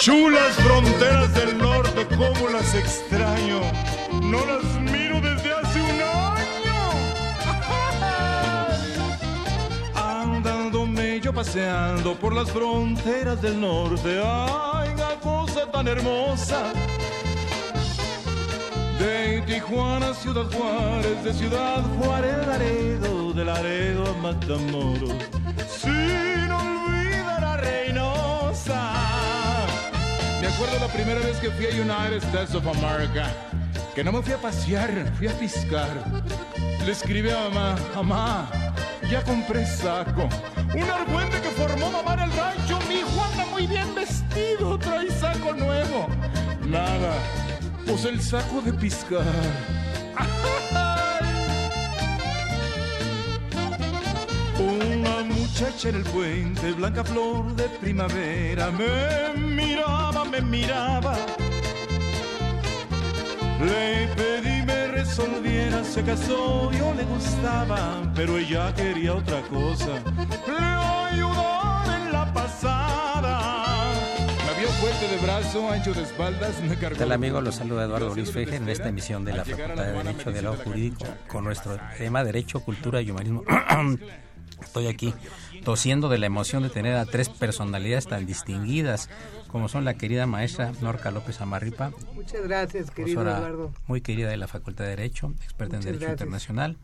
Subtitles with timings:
[0.00, 3.60] Chulas fronteras del norte, como las extraño.
[4.22, 6.78] No las miro desde hace un año.
[9.94, 14.20] Andándome yo paseando por las fronteras del norte.
[14.22, 16.72] Ay, una cosa tan hermosa.
[18.98, 25.14] De Tijuana Ciudad Juárez, de Ciudad Juárez Laredo, de Laredo a Matamoros.
[30.54, 33.26] Me acuerdo la primera vez que fui a United States of America,
[33.92, 34.88] que no me fui a pasear,
[35.18, 35.90] fui a piscar.
[36.86, 38.50] Le escribí a mamá, mamá,
[39.10, 40.28] ya compré saco.
[40.72, 45.10] Un argüente que formó mamá en el rancho, mi hijo anda muy bien vestido, trae
[45.10, 46.06] saco nuevo.
[46.64, 47.14] Nada,
[47.84, 49.24] pues el saco de piscar.
[54.64, 61.16] Una muchacha en el puente, blanca flor de primavera, me miraba, me miraba.
[63.60, 70.02] Le pedí me resolviera, se casó, yo le gustaba, pero ella quería otra cosa.
[70.46, 73.92] Le ayudó en la pasada.
[74.46, 76.96] Me vio fuerte de brazo, ancho de espaldas, me cargó.
[76.96, 77.40] ¿Qué tal amigo?
[77.40, 80.62] Los saluda Eduardo Luis Feje en esta emisión de la Facultad de Derecho de Diálogo
[80.64, 83.44] Jurídico con nuestro tema Derecho, Cultura y Humanismo.
[84.64, 85.14] Estoy aquí
[85.64, 89.08] tosiendo de la emoción de tener a tres personalidades tan distinguidas
[89.48, 91.92] como son la querida maestra Norca López Amarripa.
[92.14, 93.72] Muchas gracias, querido Eduardo.
[93.86, 96.76] Muy querida de la Facultad de Derecho, experta en Derecho Internacional.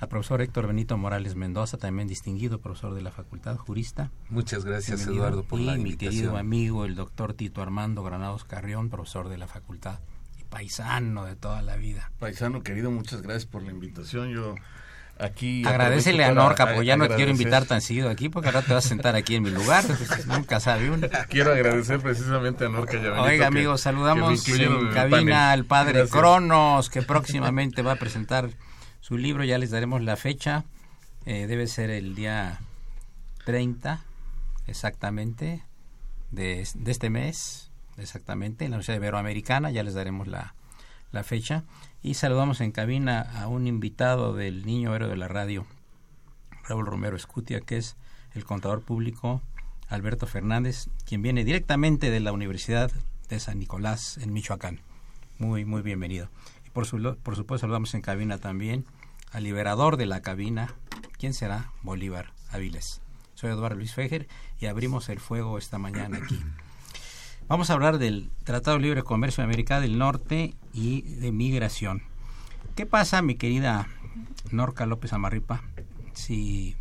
[0.00, 4.10] Al profesor Héctor Benito Morales Mendoza, también distinguido profesor de la Facultad, jurista.
[4.30, 5.26] Muchas gracias, Bienvenido.
[5.26, 6.10] Eduardo, por y la mi invitación.
[6.10, 10.00] querido amigo, el doctor Tito Armando Granados Carrión, profesor de la Facultad
[10.40, 12.10] y paisano de toda la vida.
[12.18, 14.30] Paisano querido, muchas gracias por la invitación.
[14.30, 14.56] Yo
[15.18, 18.74] aquí Agradecele a Norca, porque ya no quiero invitar tan seguido aquí, porque ahora te
[18.74, 19.84] vas a sentar aquí en mi lugar.
[19.86, 21.08] pues, nunca sabe uno.
[21.28, 26.18] Quiero agradecer precisamente a Norca Oiga, amigos, saludamos en cabina al padre Gracias.
[26.18, 28.50] Cronos, que próximamente va a presentar
[29.00, 29.44] su libro.
[29.44, 30.64] Ya les daremos la fecha.
[31.24, 32.58] Eh, debe ser el día
[33.44, 34.02] 30,
[34.66, 35.62] exactamente,
[36.30, 39.70] de, de este mes, exactamente, en la Universidad Iberoamericana.
[39.70, 40.54] Ya les daremos la,
[41.12, 41.64] la fecha.
[42.04, 45.66] Y saludamos en cabina a un invitado del Niño Héroe de la Radio,
[46.64, 47.96] Raúl Romero Escutia, que es
[48.34, 49.40] el contador público
[49.88, 52.90] Alberto Fernández, quien viene directamente de la Universidad
[53.28, 54.80] de San Nicolás en Michoacán.
[55.38, 56.28] Muy, muy bienvenido.
[56.66, 58.84] Y por, su, por supuesto saludamos en cabina también
[59.30, 60.74] al liberador de la cabina.
[61.18, 61.70] ¿Quién será?
[61.82, 63.00] Bolívar Aviles.
[63.34, 64.26] Soy Eduardo Luis Fejer
[64.58, 66.40] y abrimos el fuego esta mañana aquí.
[67.52, 72.02] Vamos a hablar del Tratado de Libre Comercio de América del Norte y de migración.
[72.76, 73.88] ¿Qué pasa, mi querida
[74.50, 75.62] Norca López Amarripa,
[76.14, 76.76] si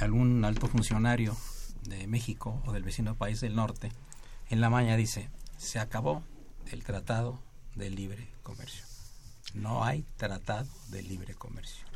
[0.00, 1.36] algún alto funcionario
[1.82, 3.92] de México o del vecino país del norte
[4.50, 6.24] en la mañana dice, se acabó
[6.72, 7.38] el Tratado
[7.76, 8.84] de Libre Comercio?
[9.54, 11.86] No hay Tratado de Libre Comercio.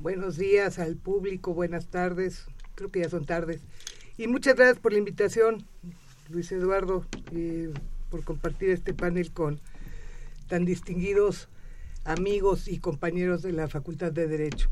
[0.00, 2.44] Buenos días al público, buenas tardes,
[2.74, 3.62] creo que ya son tardes.
[4.18, 5.64] Y muchas gracias por la invitación,
[6.30, 7.72] Luis Eduardo, eh,
[8.10, 9.60] por compartir este panel con
[10.48, 11.48] tan distinguidos
[12.04, 14.70] amigos y compañeros de la Facultad de Derecho.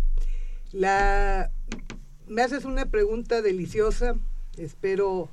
[0.73, 4.17] Me haces una pregunta deliciosa,
[4.57, 5.31] espero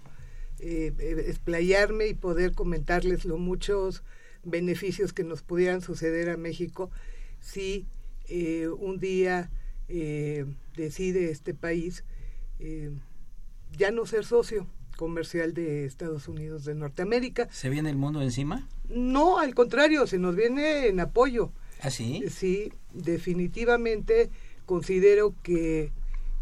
[0.59, 0.93] eh,
[1.27, 4.03] explayarme y poder comentarles los muchos
[4.43, 6.91] beneficios que nos pudieran suceder a México
[7.39, 7.87] si
[8.27, 9.49] eh, un día
[9.87, 10.45] eh,
[10.77, 12.05] decide este país
[13.77, 17.47] ya no ser socio comercial de Estados Unidos de Norteamérica.
[17.51, 18.67] ¿Se viene el mundo encima?
[18.89, 21.51] No, al contrario, se nos viene en apoyo.
[21.81, 22.23] ¿Ah, sí?
[22.29, 24.29] Sí, definitivamente
[24.65, 25.91] considero que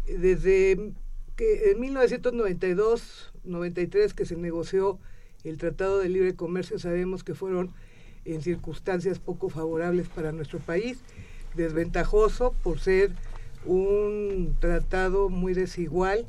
[0.06, 0.92] desde
[1.36, 4.98] que en 1992-93 que se negoció
[5.44, 7.72] el Tratado de Libre Comercio, sabemos que fueron
[8.24, 11.00] en circunstancias poco favorables para nuestro país,
[11.54, 13.10] desventajoso por ser
[13.64, 16.26] un tratado muy desigual,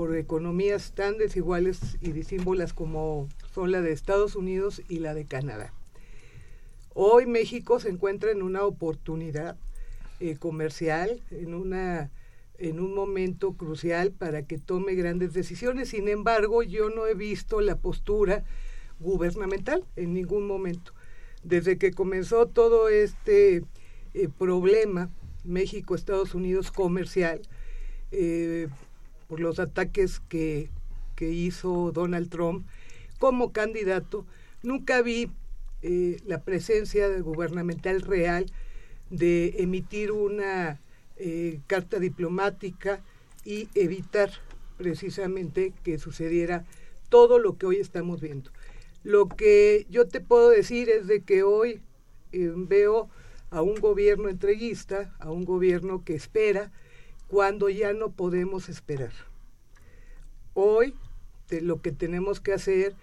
[0.00, 5.26] por economías tan desiguales y disímbolas como son la de Estados Unidos y la de
[5.26, 5.74] Canadá.
[6.94, 9.58] Hoy México se encuentra en una oportunidad
[10.18, 12.10] eh, comercial, en una
[12.56, 15.90] en un momento crucial para que tome grandes decisiones.
[15.90, 18.42] Sin embargo, yo no he visto la postura
[19.00, 20.94] gubernamental en ningún momento.
[21.42, 23.64] Desde que comenzó todo este
[24.14, 25.10] eh, problema
[25.44, 27.42] México-Estados Unidos comercial,
[28.12, 28.68] eh,
[29.30, 30.70] por los ataques que,
[31.14, 32.66] que, hizo Donald Trump
[33.20, 34.26] como candidato,
[34.64, 35.30] nunca vi
[35.82, 38.46] eh, la presencia gubernamental real
[39.08, 40.80] de emitir una
[41.16, 43.04] eh, carta diplomática
[43.44, 44.32] y evitar
[44.76, 46.64] precisamente que sucediera
[47.08, 48.50] todo lo que hoy estamos viendo.
[49.04, 51.80] Lo que yo te puedo decir es de que hoy
[52.32, 53.08] eh, veo
[53.50, 56.72] a un gobierno entreguista, a un gobierno que espera
[57.30, 59.12] cuando ya no podemos esperar.
[60.54, 60.94] Hoy
[61.62, 62.94] lo que tenemos que hacer,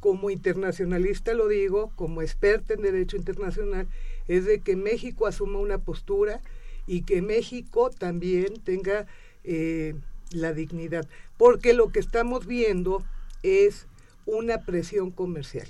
[0.00, 3.88] como internacionalista lo digo, como experta en derecho internacional,
[4.28, 6.40] es de que México asuma una postura
[6.86, 9.06] y que México también tenga
[9.44, 9.94] eh,
[10.30, 13.02] la dignidad, porque lo que estamos viendo
[13.42, 13.86] es
[14.26, 15.68] una presión comercial.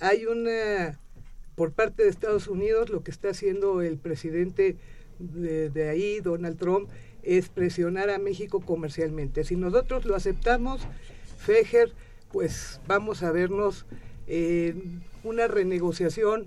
[0.00, 0.98] Hay una,
[1.54, 4.76] por parte de Estados Unidos, lo que está haciendo el presidente
[5.18, 6.88] de, ahí, Donald Trump,
[7.22, 9.44] es presionar a México comercialmente.
[9.44, 10.82] Si nosotros lo aceptamos,
[11.38, 11.92] Fejer,
[12.32, 13.86] pues vamos a vernos
[15.22, 16.46] una renegociación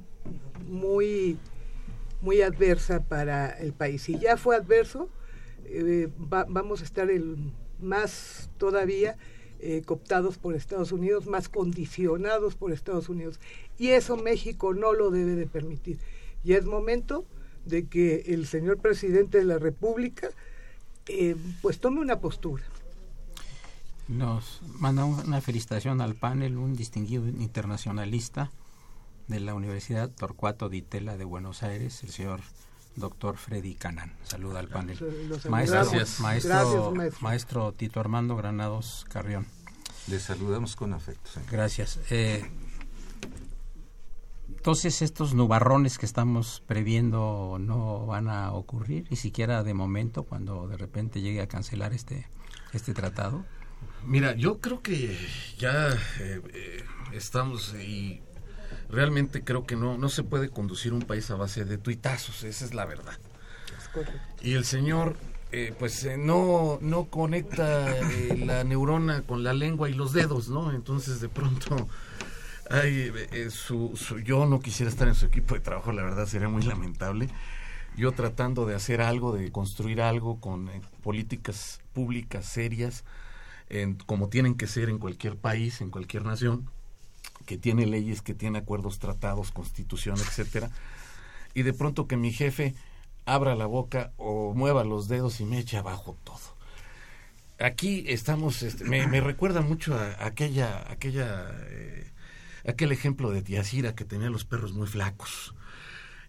[0.68, 1.38] muy
[2.22, 4.04] muy adversa para el país.
[4.04, 5.10] Si ya fue adverso,
[5.66, 9.18] eh, vamos a estar el, más todavía
[9.60, 13.40] eh, cooptados por Estados Unidos, más condicionados por Estados Unidos.
[13.78, 16.00] Y eso México no lo debe de permitir.
[16.44, 17.26] Y es momento
[17.68, 20.30] de que el señor presidente de la República
[21.08, 22.64] eh, pues tome una postura.
[24.08, 28.52] Nos manda una felicitación al panel, un distinguido internacionalista
[29.28, 32.42] de la Universidad Torcuato Di Tella de Buenos Aires, el señor
[32.96, 34.14] doctor Freddy Canan.
[34.24, 34.98] Saluda al panel.
[35.50, 35.84] Maestro,
[36.20, 39.46] maestro, maestro, Tito Armando Granados Carrión.
[40.08, 41.30] Le saludamos con afecto.
[41.52, 42.00] Gracias.
[42.10, 42.50] Eh,
[44.50, 50.68] entonces estos nubarrones que estamos previendo no van a ocurrir, ni siquiera de momento, cuando
[50.68, 52.28] de repente llegue a cancelar este,
[52.74, 53.46] este tratado.
[54.06, 55.18] Mira, yo creo que
[55.58, 55.90] ya
[56.20, 56.84] eh, eh,
[57.14, 58.22] estamos y
[58.90, 62.66] realmente creo que no, no se puede conducir un país a base de tuitazos, esa
[62.66, 63.18] es la verdad.
[64.42, 65.18] y el señor
[65.54, 70.50] eh, pues eh, no, no conecta eh, la neurona con la lengua y los dedos,
[70.50, 70.74] ¿no?
[70.74, 71.88] Entonces de pronto
[72.70, 73.12] ay,
[73.50, 73.94] su,
[74.24, 77.30] yo no quisiera estar en su equipo de trabajo, la verdad sería muy lamentable.
[77.96, 80.70] Yo tratando de hacer algo, de construir algo con
[81.04, 83.04] políticas públicas serias,
[83.70, 86.70] en, como tienen que ser en cualquier país, en cualquier nación
[87.46, 90.70] que tiene leyes, que tiene acuerdos, tratados, constitución, etcétera,
[91.54, 92.76] y de pronto que mi jefe
[93.26, 96.58] abra la boca o mueva los dedos y me eche abajo todo.
[97.60, 102.12] Aquí estamos, este, me, recuerda mucho a, aquella, aquella, eh,
[102.68, 105.56] aquel ejemplo de tía Cira que tenía los perros muy flacos.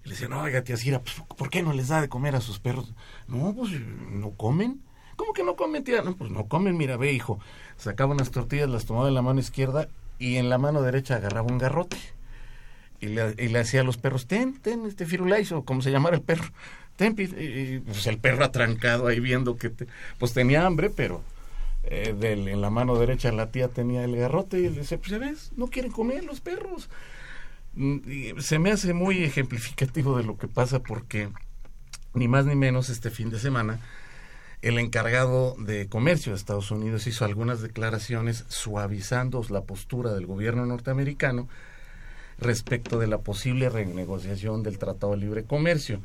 [0.05, 2.40] Y le decían, oiga, tía Cira, pues, ¿por qué no les da de comer a
[2.40, 2.94] sus perros?
[3.26, 4.81] No, pues no comen.
[5.17, 6.02] ¿Cómo que no comen, tía?
[6.02, 7.40] No, pues no comen, mira, ve, hijo.
[7.76, 9.88] Sacaba unas tortillas, las tomaba en la mano izquierda
[10.19, 11.96] y en la mano derecha agarraba un garrote
[13.00, 15.91] y le, y le hacía a los perros, ten, ten, este firulais, o como se
[15.91, 16.46] llamara el perro,
[16.96, 19.70] ten, y, pues el perro atrancado ahí viendo que,
[20.19, 21.22] pues tenía hambre, pero
[21.90, 25.18] eh, en la mano derecha la tía tenía el garrote y le dice, pues ya
[25.18, 26.88] ves, no quieren comer los perros.
[27.74, 31.28] Mm, se me hace muy ejemplificativo de lo que pasa porque
[32.14, 33.80] ni más ni menos este fin de semana
[34.60, 40.66] el encargado de comercio de Estados Unidos hizo algunas declaraciones suavizando la postura del gobierno
[40.66, 41.48] norteamericano
[42.38, 46.00] respecto de la posible renegociación del Tratado de Libre Comercio.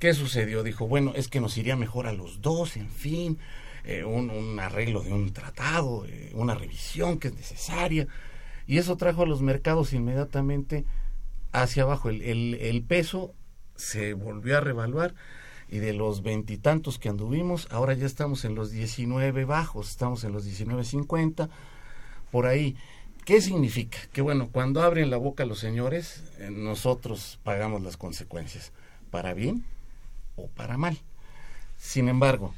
[0.00, 0.62] ¿Qué sucedió?
[0.62, 3.38] Dijo, bueno, es que nos iría mejor a los dos, en fin,
[3.86, 8.08] eh, un, arreglo de un tratado, eh, una revisión que es necesaria.
[8.66, 10.84] Y eso trajo a los mercados inmediatamente
[11.52, 12.10] hacia abajo.
[12.10, 13.32] El, peso
[13.76, 15.14] se volvió a revaluar
[15.68, 20.32] y de los veintitantos que anduvimos, ahora ya estamos en los 19 bajos, estamos en
[20.32, 21.48] los 19.50,
[22.32, 22.76] por ahí.
[23.24, 23.98] ¿Qué significa?
[24.12, 28.72] Que bueno, cuando abren la boca los señores, eh, nosotros pagamos las consecuencias,
[29.10, 29.64] para bien
[30.34, 30.98] o para mal.
[31.76, 32.54] Sin embargo,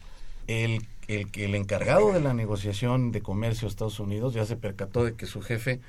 [0.46, 5.04] el, el, el encargado de la negociación de comercio de Estados Unidos ya se percató
[5.04, 5.80] de que su jefe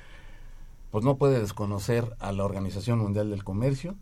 [0.90, 3.94] pues no puede desconocer a la Organización Mundial del Comercio,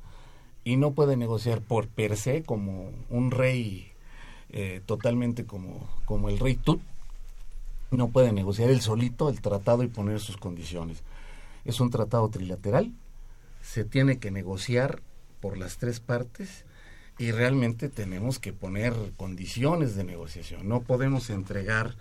[0.68, 3.90] y no puede negociar por per se como un rey
[4.50, 6.80] eh, totalmente como, como el rey Tut.
[7.90, 11.02] No puede negociar él solito el tratado y poner sus condiciones.
[11.64, 12.92] Es un tratado trilateral,
[13.62, 15.00] se tiene que negociar
[15.40, 16.66] por las tres partes
[17.18, 20.68] y realmente tenemos que poner condiciones de negociación.
[20.68, 21.96] No podemos entregar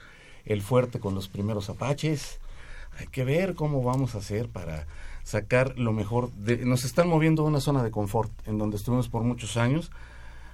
[0.46, 2.40] el fuerte con los primeros apaches.
[3.00, 4.86] Hay que ver cómo vamos a hacer para
[5.24, 6.32] sacar lo mejor.
[6.64, 9.92] Nos están moviendo a una zona de confort en donde estuvimos por muchos años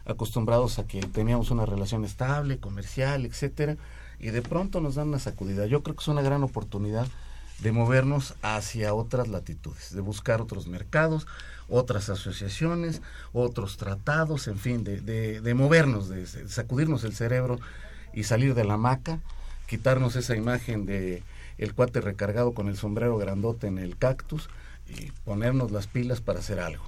[0.05, 3.77] acostumbrados a que teníamos una relación estable, comercial, etcétera,
[4.19, 5.65] y de pronto nos dan una sacudida.
[5.65, 7.07] Yo creo que es una gran oportunidad
[7.59, 11.27] de movernos hacia otras latitudes, de buscar otros mercados,
[11.69, 17.59] otras asociaciones, otros tratados, en fin, de, de, movernos, de, sacudirnos el cerebro
[18.13, 19.19] y salir de la hamaca,
[19.67, 21.23] quitarnos esa imagen de
[21.57, 24.49] el cuate recargado con el sombrero grandote en el cactus
[24.87, 26.83] y ponernos las pilas para hacer algo.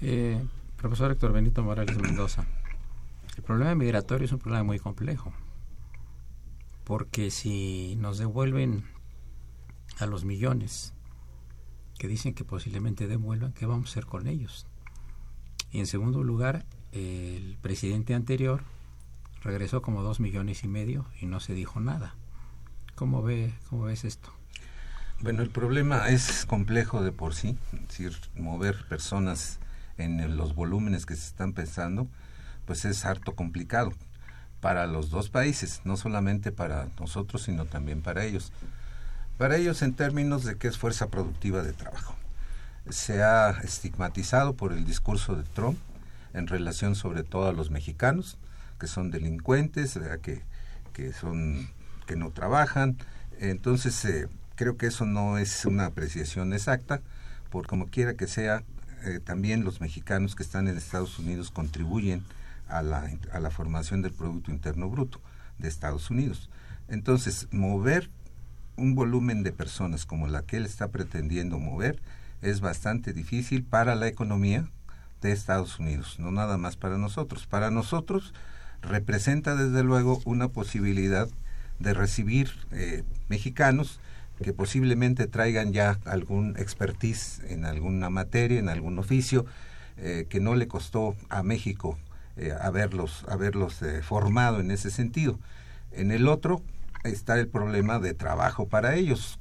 [0.00, 0.42] Eh,
[0.76, 2.44] profesor Héctor Benito Morales Mendoza,
[3.36, 5.32] el problema migratorio es un problema muy complejo,
[6.84, 8.84] porque si nos devuelven
[9.98, 10.92] a los millones
[11.98, 14.66] que dicen que posiblemente devuelvan, ¿qué vamos a hacer con ellos?
[15.70, 18.62] Y en segundo lugar, el presidente anterior
[19.42, 22.14] regresó como dos millones y medio y no se dijo nada.
[22.94, 24.32] ¿Cómo, ve, cómo ves esto?
[25.20, 29.60] Bueno, el problema es complejo de por sí, es decir, mover personas
[29.96, 32.08] en los volúmenes que se están pensando,
[32.66, 33.92] pues es harto complicado
[34.60, 38.52] para los dos países, no solamente para nosotros, sino también para ellos.
[39.42, 42.14] Para ellos en términos de que es fuerza productiva de trabajo.
[42.88, 45.76] Se ha estigmatizado por el discurso de Trump
[46.32, 48.38] en relación sobre todo a los mexicanos,
[48.78, 50.42] que son delincuentes, que,
[50.92, 51.68] que, son,
[52.06, 52.96] que no trabajan.
[53.40, 57.00] Entonces, eh, creo que eso no es una apreciación exacta,
[57.50, 58.62] por como quiera que sea,
[59.02, 62.22] eh, también los mexicanos que están en Estados Unidos contribuyen
[62.68, 65.20] a la, a la formación del Producto Interno Bruto
[65.58, 66.48] de Estados Unidos.
[66.86, 68.08] Entonces, mover
[68.76, 72.00] un volumen de personas como la que él está pretendiendo mover
[72.40, 74.68] es bastante difícil para la economía
[75.20, 77.46] de Estados Unidos, no nada más para nosotros.
[77.46, 78.34] Para nosotros
[78.82, 81.28] representa desde luego una posibilidad
[81.78, 84.00] de recibir eh, mexicanos
[84.42, 89.46] que posiblemente traigan ya algún expertise en alguna materia, en algún oficio,
[89.98, 91.96] eh, que no le costó a México
[92.36, 95.38] eh, haberlos, haberlos formado en ese sentido.
[95.92, 96.62] En el otro,
[97.04, 99.38] está el problema de trabajo para ellos.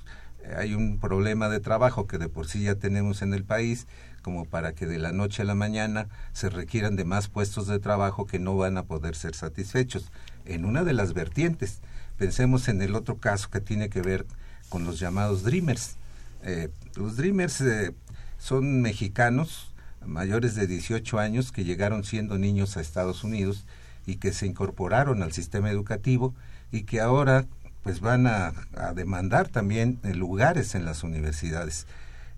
[0.58, 3.88] Hay un problema de trabajo que de por sí ya tenemos en el país,
[4.22, 7.80] como para que de la noche a la mañana se requieran de más puestos de
[7.80, 10.12] trabajo que no van a poder ser satisfechos.
[10.46, 11.80] En una de las vertientes,
[12.18, 14.26] pensemos en el otro caso que tiene que ver
[14.70, 15.96] con los llamados Dreamers.
[16.44, 17.94] Eh, los Dreamers eh,
[18.40, 19.72] son mexicanos
[20.06, 23.66] mayores de 18 años que llegaron siendo niños a Estados Unidos
[24.08, 26.34] y que se incorporaron al sistema educativo
[26.72, 27.46] y que ahora
[27.84, 28.54] pues van a,
[28.96, 31.88] demandar también eh, lugares en las universidades.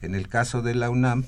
[0.01, 1.25] En el caso de la UNAM,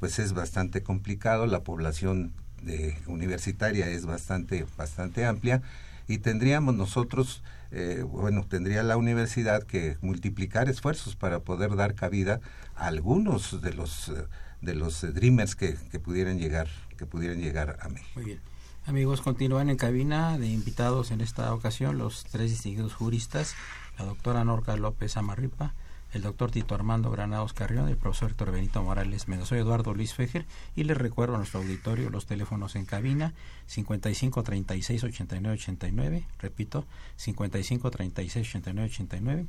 [0.00, 5.62] pues es bastante complicado, la población de, universitaria es bastante, bastante amplia
[6.06, 12.40] y tendríamos nosotros, eh, bueno, tendría la universidad que multiplicar esfuerzos para poder dar cabida
[12.74, 14.24] a algunos de los, eh,
[14.62, 18.12] de los dreamers que, que, pudieran llegar, que pudieran llegar a México.
[18.14, 18.40] Muy bien.
[18.88, 23.54] Amigos, continúan en cabina de invitados en esta ocasión los tres distinguidos juristas,
[23.98, 25.74] la doctora Norca López Amarripa,
[26.14, 30.14] el doctor Tito Armando Granados Carrión, el profesor Héctor Benito Morales Mendoza, soy Eduardo Luis
[30.14, 33.34] Fejer y les recuerdo a nuestro auditorio los teléfonos en cabina
[33.66, 39.46] 55 36 89 89, repito, 55 36 89 89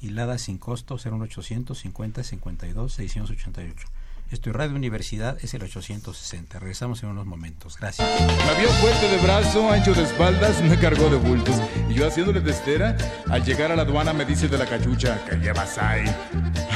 [0.00, 3.97] y sin costo 01800 50 52 688.
[4.30, 6.58] Esto Radio Universidad es el 860.
[6.58, 7.78] Regresamos en unos momentos.
[7.78, 8.06] Gracias.
[8.20, 11.56] Me vio fuerte de brazo, ancho de espaldas, me cargó de bultos.
[11.88, 12.94] Y yo haciéndole de estera,
[13.30, 16.04] al llegar a la aduana me dice de la cachucha, ¿qué llevas ahí?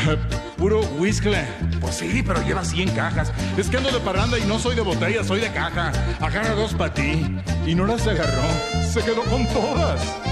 [0.57, 1.33] Puro whisky.
[1.79, 3.31] Pues sí, pero lleva 100 cajas.
[3.59, 5.93] Es que ando de parranda y no soy de botella, soy de caja.
[6.21, 7.39] Agarra dos para ti.
[7.67, 8.49] Y no las agarró,
[8.91, 10.32] se quedó con todas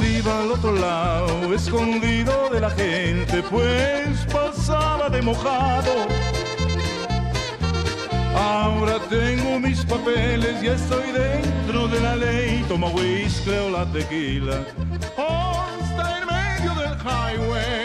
[0.00, 5.92] iba al otro lado, escondido de la gente, pues pasaba de mojado.
[8.36, 14.60] Ahora tengo mis papeles, ya estoy dentro de la ley, tomo whisky o la tequila,
[15.80, 17.79] está en medio del highway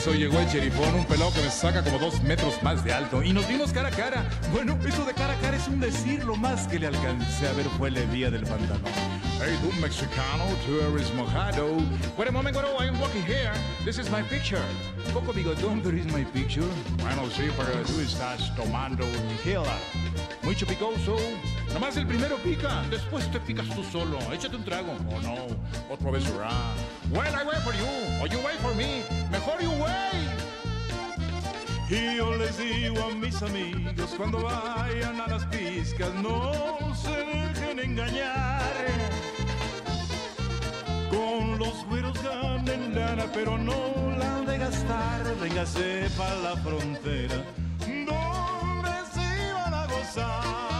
[0.00, 3.22] eso llegó el cherifón, un pelado que me saca como dos metros más de alto.
[3.22, 4.24] Y nos vimos cara a cara.
[4.50, 6.24] Bueno, eso de cara a cara es un decir.
[6.24, 8.80] Lo más que le alcancé a ver fue la vía del pantalón.
[9.38, 11.76] Hey, tú mexicano, tú eres mojado.
[12.16, 13.52] Wait a moment, bueno, I'm walking here.
[13.84, 14.62] This is my picture.
[15.12, 16.66] Poco bigotón, pero is my picture.
[17.02, 19.76] Bueno, sí, pero tú estás tomando tequila.
[20.42, 21.18] Mucho picoso.
[21.72, 24.18] Nomás el primero pica, después te picas tú solo.
[24.32, 24.92] Échate un trago.
[25.10, 25.36] Oh no,
[25.92, 26.74] otra vez hurrah.
[27.10, 27.86] Well, I wait for you,
[28.20, 29.02] or you wait for me.
[29.30, 30.50] Mejor you wait.
[31.90, 36.52] Y yo les digo a mis amigos cuando vayan a las piscas, no
[36.94, 38.60] se dejen engañar.
[41.10, 45.34] Con los güeros ganen lana, pero no la de gastar.
[45.40, 47.42] Véngase para la frontera,
[47.80, 50.79] donde se van a gozar.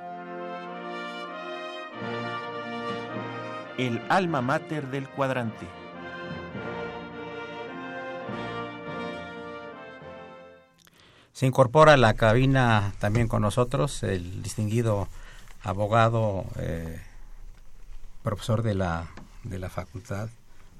[3.81, 5.65] El alma mater del cuadrante.
[11.33, 15.07] Se incorpora a la cabina también con nosotros el distinguido
[15.63, 17.01] abogado, eh,
[18.21, 19.07] profesor de la,
[19.41, 20.29] de la facultad,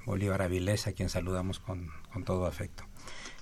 [0.06, 2.84] Bolívar Avilés, a quien saludamos con, con todo afecto.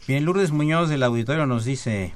[0.08, 2.14] Bien, Lourdes Muñoz del auditorio nos dice,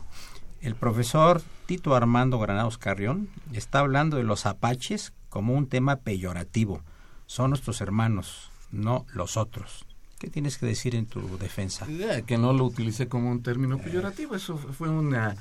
[0.62, 6.80] el profesor Tito Armando Granados Carrión está hablando de los apaches como un tema peyorativo.
[7.26, 9.84] Son nuestros hermanos, no los otros.
[10.18, 11.86] ¿Qué tienes que decir en tu defensa?
[12.26, 15.36] Que no lo utilicé como un término peyorativo, eso fue una,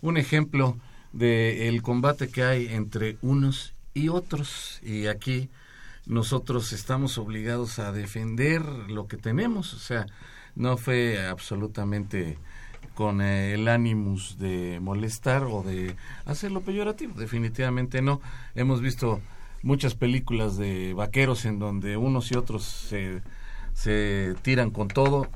[0.00, 0.76] un ejemplo
[1.12, 4.80] del combate que hay entre unos y otros.
[4.82, 5.50] Y aquí
[6.06, 10.06] nosotros estamos obligados a defender lo que tenemos, o sea,
[10.54, 12.38] no fue absolutamente
[12.94, 18.20] con el ánimos de molestar o de hacerlo peyorativo, definitivamente no.
[18.54, 19.20] Hemos visto
[19.62, 23.22] muchas películas de vaqueros en donde unos y otros se
[23.74, 25.28] se tiran con todo.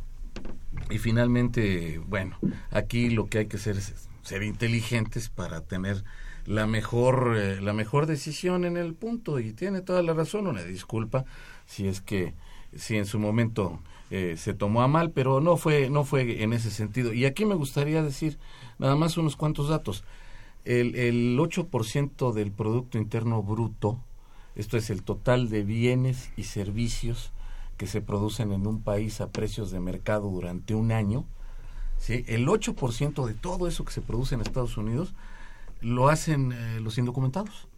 [0.91, 2.39] Y finalmente, bueno,
[2.71, 6.05] aquí lo que hay que hacer es ser inteligentes para tener
[6.45, 9.41] la mejor eh, la mejor decisión en el punto.
[9.41, 11.25] Y tiene toda la razón una disculpa
[11.67, 12.35] si es que
[12.75, 16.53] si en su momento eh, se tomó a mal pero no fue no fue en
[16.53, 17.13] ese sentido.
[17.13, 18.39] Y aquí me gustaría decir
[18.79, 20.05] nada más unos cuantos datos.
[20.65, 24.01] El, el 8% del producto interno bruto
[24.57, 27.31] esto es el total de bienes y servicios
[27.77, 31.25] que se producen en un país a precios de mercado durante un año,
[31.99, 32.25] ¿sí?
[32.27, 35.15] el 8% de todo eso que se produce en Estados Unidos
[35.83, 37.69] lo hacen eh, los indocumentados.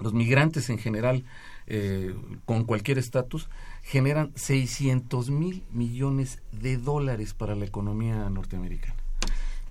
[0.00, 1.24] Los migrantes en general,
[1.68, 3.48] eh, con cualquier estatus,
[3.82, 8.96] generan 600 mil millones de dólares para la economía norteamericana.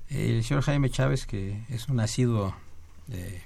[0.09, 2.55] El señor Jaime Chávez, que es un asiduo
[3.07, 3.41] de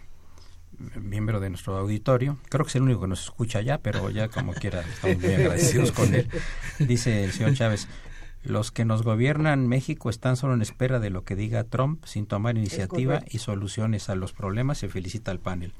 [1.01, 4.27] miembro de nuestro auditorio, creo que es el único que nos escucha ya, pero ya
[4.27, 6.29] como quiera estamos muy agradecidos con él.
[6.79, 7.87] Dice el señor Chávez,
[8.43, 12.27] los que nos gobiernan México están solo en espera de lo que diga Trump sin
[12.27, 14.77] tomar iniciativa y soluciones a los problemas.
[14.77, 15.73] Se felicita al panel.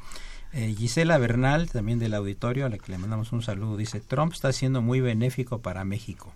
[0.51, 4.33] Eh, Gisela Bernal, también del auditorio, a la que le mandamos un saludo, dice, Trump
[4.33, 6.33] está siendo muy benéfico para México.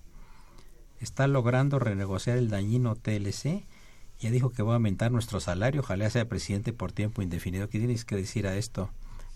[1.00, 3.64] Está logrando renegociar el dañino TLC
[4.20, 7.70] ya dijo que va a aumentar nuestro salario, ojalá sea presidente por tiempo indefinido.
[7.70, 8.90] ¿Qué tienes que decir a esto,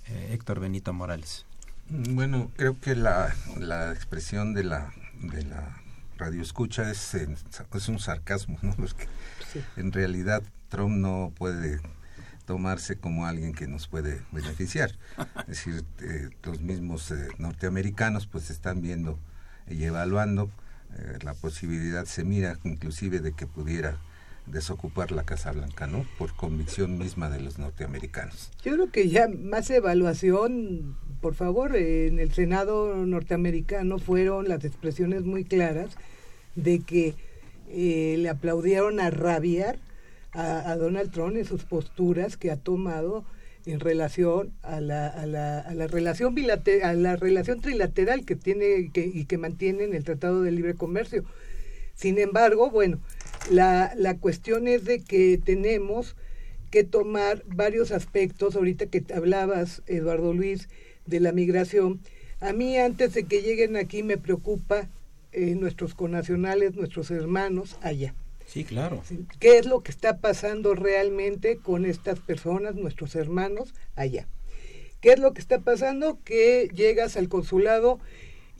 [0.08, 1.46] eh, Héctor Benito Morales?
[1.89, 5.78] Bueno, creo que la, la expresión de la, de la
[6.17, 8.74] radioescucha es, es un sarcasmo, ¿no?
[8.76, 9.08] Porque
[9.78, 11.80] en realidad Trump no puede
[12.46, 14.91] tomarse como alguien que nos puede beneficiar.
[15.41, 19.17] Es decir, eh, los mismos eh, norteamericanos pues están viendo
[19.67, 20.50] y evaluando
[21.24, 23.98] la posibilidad, se mira inclusive de que pudiera
[24.45, 26.06] desocupar la Casa Blanca, ¿no?
[26.17, 28.51] Por convicción misma de los norteamericanos.
[28.63, 35.23] Yo creo que ya más evaluación, por favor, en el Senado norteamericano fueron las expresiones
[35.23, 35.95] muy claras
[36.56, 37.15] de que
[37.69, 39.79] eh, le aplaudieron a rabiar
[40.34, 43.23] a, Donald Trump en sus posturas que ha tomado
[43.65, 48.36] en relación a la, a la, a la relación bilateral, a la relación trilateral que
[48.36, 51.23] tiene que, y que mantiene en el Tratado de Libre Comercio.
[51.93, 52.99] Sin embargo, bueno,
[53.51, 56.15] la, la cuestión es de que tenemos
[56.71, 60.69] que tomar varios aspectos, ahorita que hablabas, Eduardo Luis,
[61.06, 61.99] de la migración.
[62.39, 64.89] A mí antes de que lleguen aquí me preocupa
[65.32, 68.13] eh, nuestros conacionales, nuestros hermanos allá.
[68.45, 69.01] Sí, claro.
[69.39, 74.27] ¿Qué es lo que está pasando realmente con estas personas, nuestros hermanos allá?
[75.01, 76.19] ¿Qué es lo que está pasando?
[76.23, 77.99] Que llegas al consulado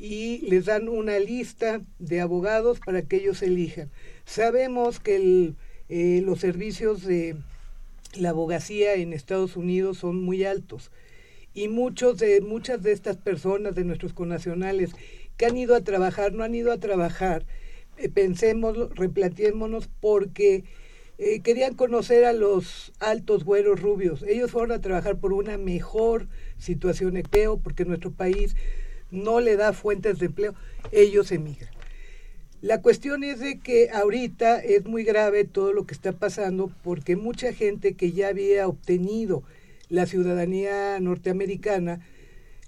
[0.04, 3.90] y les dan una lista de abogados para que ellos elijan.
[4.26, 5.54] Sabemos que
[5.88, 7.38] eh, los servicios de
[8.18, 10.92] la abogacía en Estados Unidos son muy altos
[11.54, 14.92] y muchos de muchas de estas personas de nuestros connacionales
[15.38, 17.46] que han ido a trabajar no han ido a trabajar
[17.96, 20.66] eh, pensemos replanteémonos porque
[21.18, 24.24] eh, querían conocer a los altos güeros rubios.
[24.24, 28.56] Ellos fueron a trabajar por una mejor situación empleo, porque nuestro país
[29.14, 30.54] no le da fuentes de empleo.
[30.92, 31.70] Ellos emigran.
[32.62, 37.16] La cuestión es de que ahorita es muy grave todo lo que está pasando porque
[37.16, 39.44] mucha gente que ya había obtenido
[39.90, 42.00] la ciudadanía norteamericana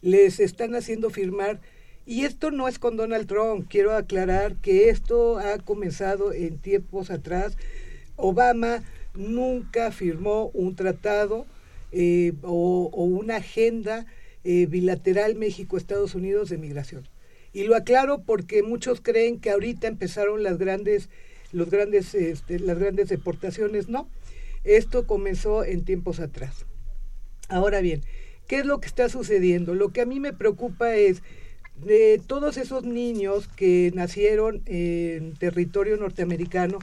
[0.01, 1.60] les están haciendo firmar
[2.05, 7.10] y esto no es con Donald Trump, quiero aclarar que esto ha comenzado en tiempos
[7.10, 7.58] atrás.
[8.15, 8.84] Obama
[9.15, 11.47] nunca firmó un tratado
[11.91, 14.05] eh, o, una agenda
[14.45, 17.10] eh, bilateral México-Estados Unidos de migración.
[17.51, 21.10] Y lo aclaro porque muchos creen que ahorita empezaron las grandes,
[21.51, 23.89] los grandes, este, las grandes deportaciones.
[23.89, 24.08] No,
[24.63, 26.65] esto comenzó en tiempos atrás.
[27.49, 28.01] Ahora bien,
[28.47, 29.73] ¿qué es lo que está sucediendo?
[29.73, 31.23] Lo que a mí me preocupa es
[31.84, 36.77] de todos esos niños que nacieron en territorio norteamericano,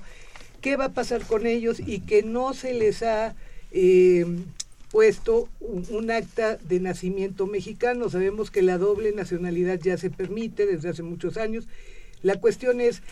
[0.61, 3.37] ¿qué va a pasar con ellos y que no se les ha
[3.71, 4.27] eh,
[4.93, 8.11] puesto un, acta de nacimiento mexicano.
[8.11, 11.67] Sabemos que la doble nacionalidad ya se permite desde hace muchos años.
[12.23, 13.03] La cuestión es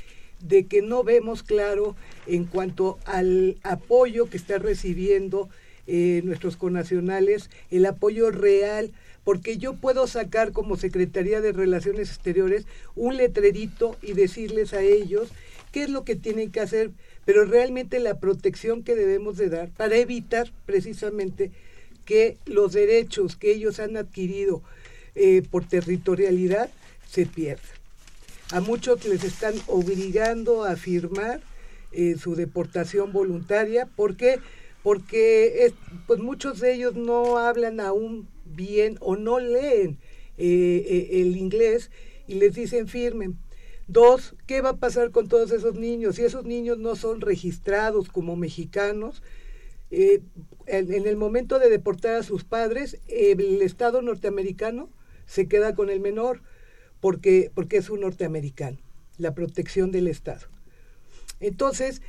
[0.41, 5.49] de que no vemos claro en cuanto al apoyo que está recibiendo
[5.87, 8.93] eh, nuestros conacionales, el apoyo real,
[9.25, 15.31] porque yo puedo sacar como Secretaría de Relaciones Exteriores un letrerito y decirles a ellos
[15.73, 16.91] qué es lo que tienen que hacer,
[17.25, 21.51] pero realmente la protección que debemos de dar para evitar precisamente
[22.05, 24.63] que los derechos que ellos han adquirido
[25.15, 26.71] eh, por territorialidad
[27.09, 27.65] se pierdan.
[28.53, 31.41] A muchos les están obligando a firmar
[31.93, 33.87] eh, su deportación voluntaria.
[33.87, 34.41] ¿Por qué?
[34.83, 35.73] Porque
[36.07, 39.99] pues muchos de ellos no hablan aún bien o no leen
[40.39, 41.91] eh, el inglés
[42.27, 43.37] y les dicen firmen.
[43.89, 46.15] Dos, ¿qué va a pasar con todos esos niños?
[46.15, 49.21] Si esos niños no son registrados como mexicanos,
[49.91, 50.23] eh,
[50.67, 54.89] en, el momento de deportar a sus padres, el Estado norteamericano
[55.27, 56.43] se queda con el menor
[57.01, 58.79] porque, porque es un norteamericano,
[59.19, 60.47] la protección del Estado.
[61.41, 62.03] Entonces,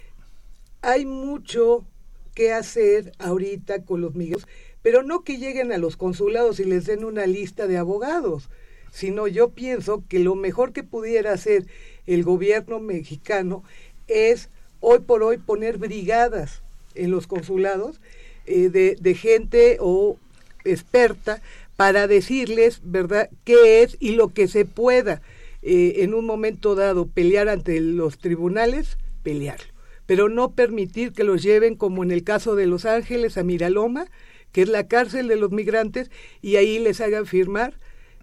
[0.81, 1.87] hay mucho
[2.35, 4.47] que hacer ahorita con los migrantes,
[4.81, 8.49] pero no que lleguen a los consulados y les den una lista de abogados,
[8.91, 11.65] sino yo pienso que lo mejor que pudiera hacer
[12.05, 13.63] el gobierno mexicano
[14.07, 14.49] es
[14.81, 16.61] hoy por hoy poner brigadas
[16.95, 17.99] en los consulados
[18.45, 20.17] eh, de, gente o
[20.65, 21.41] experta
[21.75, 25.21] para decirles, ¿verdad?, qué es y lo que se pueda
[25.61, 29.71] eh, en un momento dado pelear ante los tribunales, pelearlo.
[30.05, 34.07] Pero no permitir que los lleven, como en el caso de Los Ángeles, a Miraloma,
[34.51, 37.75] que es la cárcel de los migrantes, y ahí les hagan firmar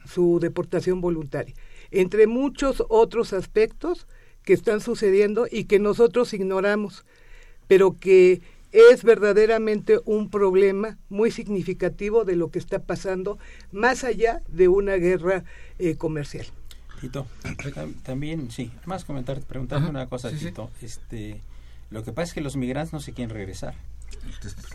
[0.05, 1.55] su deportación voluntaria.
[1.91, 4.07] Entre muchos otros aspectos
[4.45, 7.05] que están sucediendo y que nosotros ignoramos,
[7.67, 8.41] pero que
[8.91, 13.39] es verdaderamente un problema muy significativo de lo que está pasando
[13.73, 15.45] más allá de una guerra
[15.79, 16.47] eh, comercial.
[17.01, 17.27] Tito,
[18.03, 20.71] también, sí, más comentar, preguntarte una cosa, Tito.
[20.83, 21.41] Este,
[21.91, 23.75] lo que pasa es que los migrantes no se quieren regresar.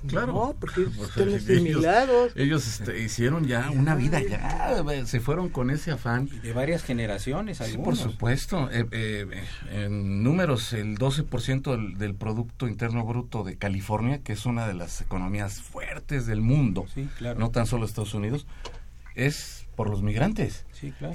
[0.07, 2.33] Claro, no, porque están asimilados.
[2.35, 6.29] Ellos, este, hicieron ya una vida ya, se fueron con ese afán.
[6.41, 8.69] de varias generaciones, por supuesto.
[8.71, 14.45] Eh, eh, en números, el 12% del, del Producto Interno Bruto de California, que es
[14.45, 16.85] una de las economías fuertes del mundo,
[17.37, 18.45] no tan solo Estados Unidos,
[19.15, 20.65] es por los migrantes.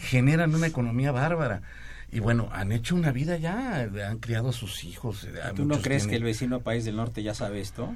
[0.01, 1.63] Generan una economía bárbara
[2.11, 5.25] y bueno, han hecho una vida ya, han criado a sus hijos.
[5.25, 7.95] Eh, ¿Tú no crees que el vecino país del norte ya sabe esto?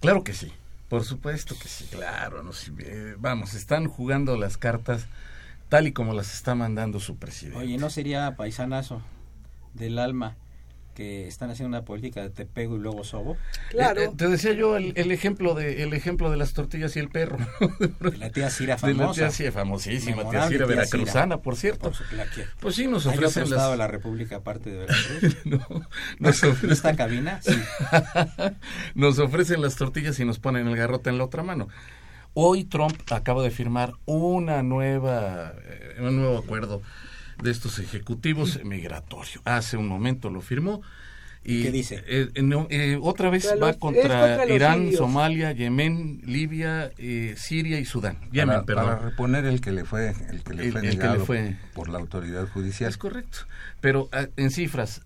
[0.00, 0.52] Claro que sí,
[0.88, 2.42] por supuesto que sí, claro.
[2.42, 5.06] No, eh, vamos, están jugando las cartas
[5.68, 7.58] tal y como las está mandando su presidente.
[7.58, 9.02] Oye, ¿no sería paisanazo
[9.74, 10.36] del alma
[11.02, 13.36] que están haciendo una política de te pego y luego sobo.
[13.70, 14.00] Claro.
[14.00, 17.08] Eh, eh, te decía yo el, ejemplo de el ejemplo de las tortillas y el
[17.08, 17.38] perro.
[17.98, 18.96] De la tía Cira famosa.
[19.02, 21.92] De la tía Cira famosísima, tía Cira veracruzana, por cierto.
[22.60, 23.76] pues sí, nos ofrecen las...
[23.76, 25.36] la República aparte de Veracruz?
[25.44, 25.66] no,
[26.20, 26.70] nos ofrecen...
[26.70, 27.40] ¿Esta cabina?
[27.42, 27.60] Sí.
[28.94, 31.68] nos ofrecen las tortillas y nos ponen el garrote en la otra mano.
[32.34, 36.80] Hoy Trump acaba de firmar una nueva, eh, un nuevo acuerdo
[37.42, 39.40] de estos ejecutivos migratorios.
[39.44, 40.82] Hace un momento lo firmó.
[41.44, 42.04] Y, ¿Qué dice?
[42.06, 42.30] Eh,
[42.70, 48.18] eh, otra vez va contra, Irán, Somalia, Yemen, Libia, eh, Siria y Sudán.
[48.30, 51.26] Yemen, para, reponer el que le fue, el que le fue negado
[51.74, 52.90] por la autoridad judicial.
[52.90, 53.38] Es correcto.
[53.80, 55.02] Pero ah, en cifras,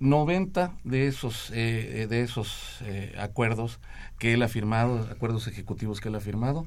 [0.00, 2.80] 90 de esos, de esos
[3.16, 3.78] acuerdos
[4.18, 6.66] que él ha firmado, acuerdos ejecutivos que él ha firmado,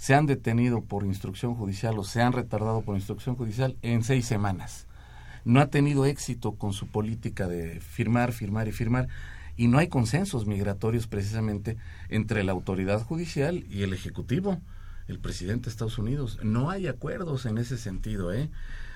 [0.00, 4.24] se han detenido por instrucción judicial o se han retardado por instrucción judicial en seis
[4.24, 4.86] semanas.
[5.44, 9.08] No ha tenido éxito con su política de firmar, firmar y firmar.
[9.58, 11.76] y no hay consensos migratorios precisamente
[12.08, 14.58] entre la autoridad judicial y el ejecutivo,
[15.06, 16.38] el presidente de Estados Unidos.
[16.42, 18.48] No hay acuerdos en ese sentido, ¿eh?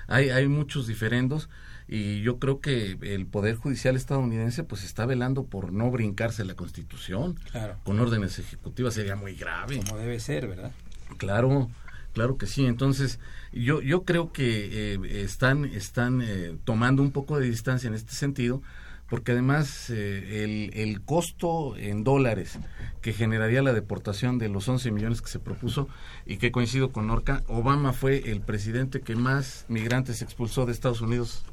[0.07, 1.49] Hay, hay muchos diferendos
[1.87, 6.55] y yo creo que el poder judicial estadounidense pues está velando por no brincarse la
[6.55, 7.77] Constitución Claro.
[7.83, 9.77] con órdenes ejecutivas sería muy grave.
[9.85, 10.71] Como debe ser, ¿verdad?
[11.17, 11.69] Claro,
[12.13, 12.65] claro que sí.
[12.65, 13.19] Entonces,
[13.51, 18.13] yo, yo creo que eh, están, están eh, tomando un poco de distancia en este
[18.13, 18.61] sentido,
[19.09, 22.57] porque además eh, el, el costo en dólares
[23.01, 25.87] que generaría la deportación de los 11 millones que se propuso
[26.25, 31.01] y que coincido con Norca, Obama fue el presidente que más migrantes expulsó de Estados
[31.01, 31.43] Unidos.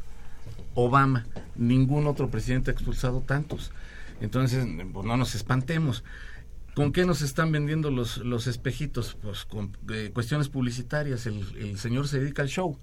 [0.74, 3.70] Obama, ningún otro presidente ha expulsado tantos.
[4.22, 6.04] Entonces, pues, no nos espantemos.
[6.74, 9.16] ¿Con qué nos están vendiendo los, los espejitos?
[9.20, 11.26] Pues con eh, cuestiones publicitarias.
[11.26, 12.78] El, el señor se dedica al show.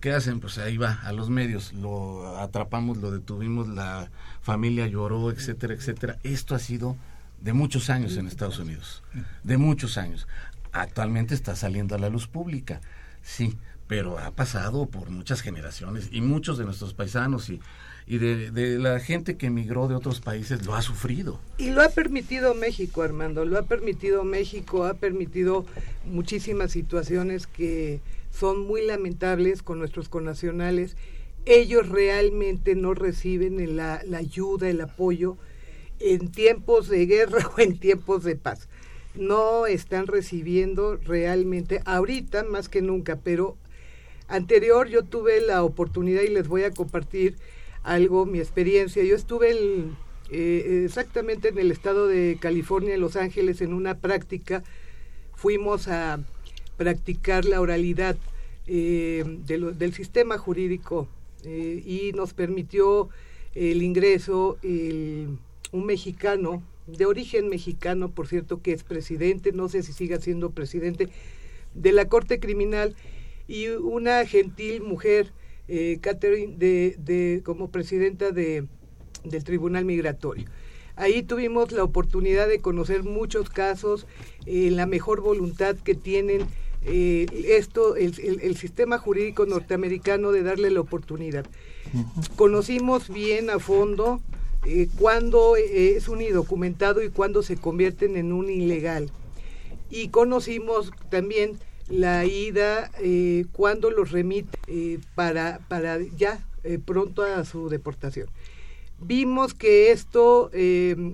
[0.00, 0.40] ¿Qué hacen?
[0.40, 1.72] Pues ahí va, a los medios.
[1.72, 4.10] Lo atrapamos, lo detuvimos, la
[4.42, 6.18] familia lloró, etcétera, etcétera.
[6.22, 6.96] Esto ha sido
[7.40, 9.02] de muchos años en Estados Unidos.
[9.42, 10.26] De muchos años.
[10.72, 12.80] Actualmente está saliendo a la luz pública.
[13.22, 17.60] Sí, pero ha pasado por muchas generaciones y muchos de nuestros paisanos y,
[18.06, 21.40] y de, de la gente que emigró de otros países lo ha sufrido.
[21.58, 25.66] Y lo ha permitido México, Armando, lo ha permitido México, ha permitido
[26.06, 30.96] muchísimas situaciones que son muy lamentables con nuestros connacionales.
[31.46, 35.36] Ellos realmente no reciben la, la ayuda, el apoyo
[36.00, 38.68] en tiempos de guerra o en tiempos de paz.
[39.14, 43.56] No están recibiendo realmente, ahorita más que nunca, pero
[44.28, 47.36] anterior yo tuve la oportunidad y les voy a compartir
[47.82, 49.04] algo, mi experiencia.
[49.04, 49.54] Yo estuve
[50.30, 54.64] eh, exactamente en el estado de California, en Los Ángeles, en una práctica.
[55.34, 56.20] Fuimos a
[56.76, 58.16] practicar la oralidad
[58.66, 61.06] eh, del sistema jurídico
[61.44, 63.10] eh, y nos permitió
[63.54, 69.92] el ingreso un mexicano, de origen mexicano, por cierto, que es presidente, no sé si
[69.92, 71.08] siga siendo presidente,
[71.74, 72.94] de la Corte Criminal
[73.48, 75.32] y una gentil mujer,
[75.68, 78.66] eh, Catherine, de, de, como presidenta de,
[79.24, 80.46] del Tribunal Migratorio.
[80.96, 84.06] Ahí tuvimos la oportunidad de conocer muchos casos,
[84.46, 86.46] eh, la mejor voluntad que tienen
[86.86, 91.46] eh, esto, el, el, el, sistema jurídico norteamericano de darle la oportunidad.
[91.92, 92.36] Uh -huh.
[92.36, 94.20] Conocimos bien a fondo
[94.66, 99.10] eh, cuándo eh, es un indocumentado y cuándo se convierten en un ilegal.
[99.90, 107.22] Y conocimos también la ida eh, cuando los remite eh, para, para ya eh, pronto
[107.22, 108.28] a su deportación.
[109.00, 111.12] Vimos que esto, eh,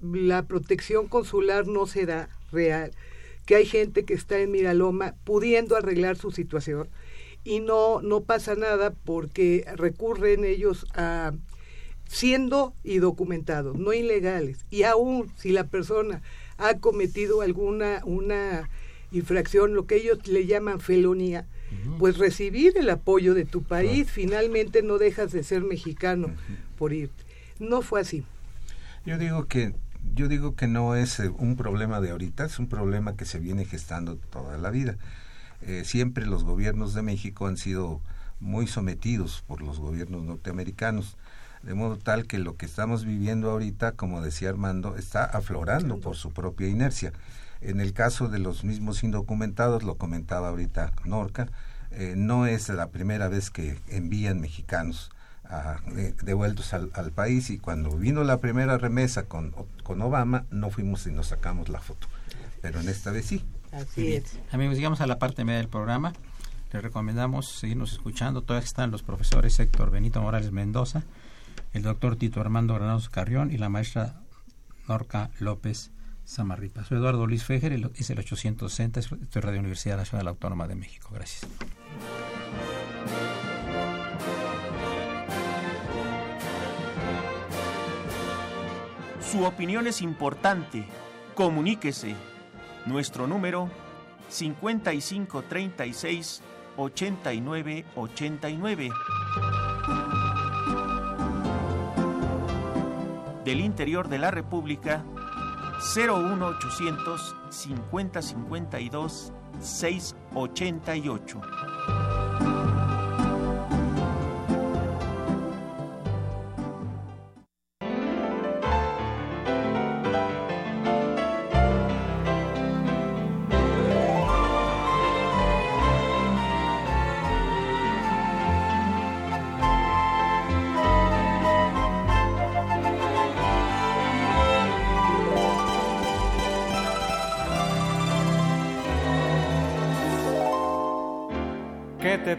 [0.00, 2.92] la protección consular no será real,
[3.46, 6.88] que hay gente que está en Miraloma pudiendo arreglar su situación
[7.44, 11.32] y no, no pasa nada porque recurren ellos a
[12.06, 14.66] siendo y documentados, no ilegales.
[14.70, 16.22] Y aún si la persona
[16.58, 18.68] ha cometido alguna una
[19.12, 21.98] infracción, lo que ellos le llaman felonía, uh -huh.
[21.98, 26.78] pues recibir el apoyo de tu país, finalmente no dejas de ser mexicano uh -huh.
[26.78, 27.22] por irte.
[27.58, 28.24] No fue así.
[29.04, 29.74] Yo digo que
[30.14, 33.38] yo digo que no es eh, un problema de ahorita, es un problema que se
[33.38, 34.96] viene gestando toda la vida.
[35.62, 38.00] Eh, siempre los gobiernos de México han sido
[38.40, 41.16] muy sometidos por los gobiernos norteamericanos,
[41.62, 46.16] de modo tal que lo que estamos viviendo ahorita, como decía Armando, está aflorando por
[46.16, 47.12] su propia inercia.
[47.62, 51.48] En el caso de los mismos indocumentados, lo comentaba ahorita Norca,
[51.92, 55.10] eh, no es la primera vez que envían mexicanos
[55.44, 60.46] a, de, devueltos al, al, país y cuando vino la primera remesa con, con Obama,
[60.50, 62.08] no fuimos y nos sacamos la foto.
[62.62, 63.44] Pero en esta vez sí.
[63.72, 64.38] Así es.
[64.50, 66.12] Amigos, llegamos a la parte media del programa.
[66.72, 68.42] Les recomendamos seguirnos escuchando.
[68.42, 71.02] Todavía están los profesores Héctor Benito Morales Mendoza,
[71.74, 74.20] el doctor Tito Armando Granados Carrión y la maestra
[74.88, 75.90] Norca López
[76.32, 76.82] Samarripa.
[76.84, 81.10] Soy Eduardo Luis Fejer, es el 860, estoy Radio Universidad Nacional Autónoma de México.
[81.12, 81.46] Gracias.
[89.20, 90.86] Su opinión es importante.
[91.34, 92.16] Comuníquese.
[92.86, 93.68] Nuestro número
[94.30, 96.40] 5536
[96.78, 98.90] 8989.
[103.44, 105.04] Del interior de la República
[105.82, 111.71] 01800 5052 688.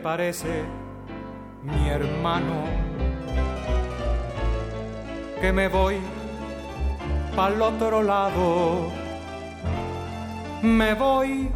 [0.03, 0.63] Parece,
[1.63, 2.65] mi hermano?
[5.39, 5.95] Que me voy
[7.35, 8.91] pa'l otro lado.
[10.61, 11.49] Me voy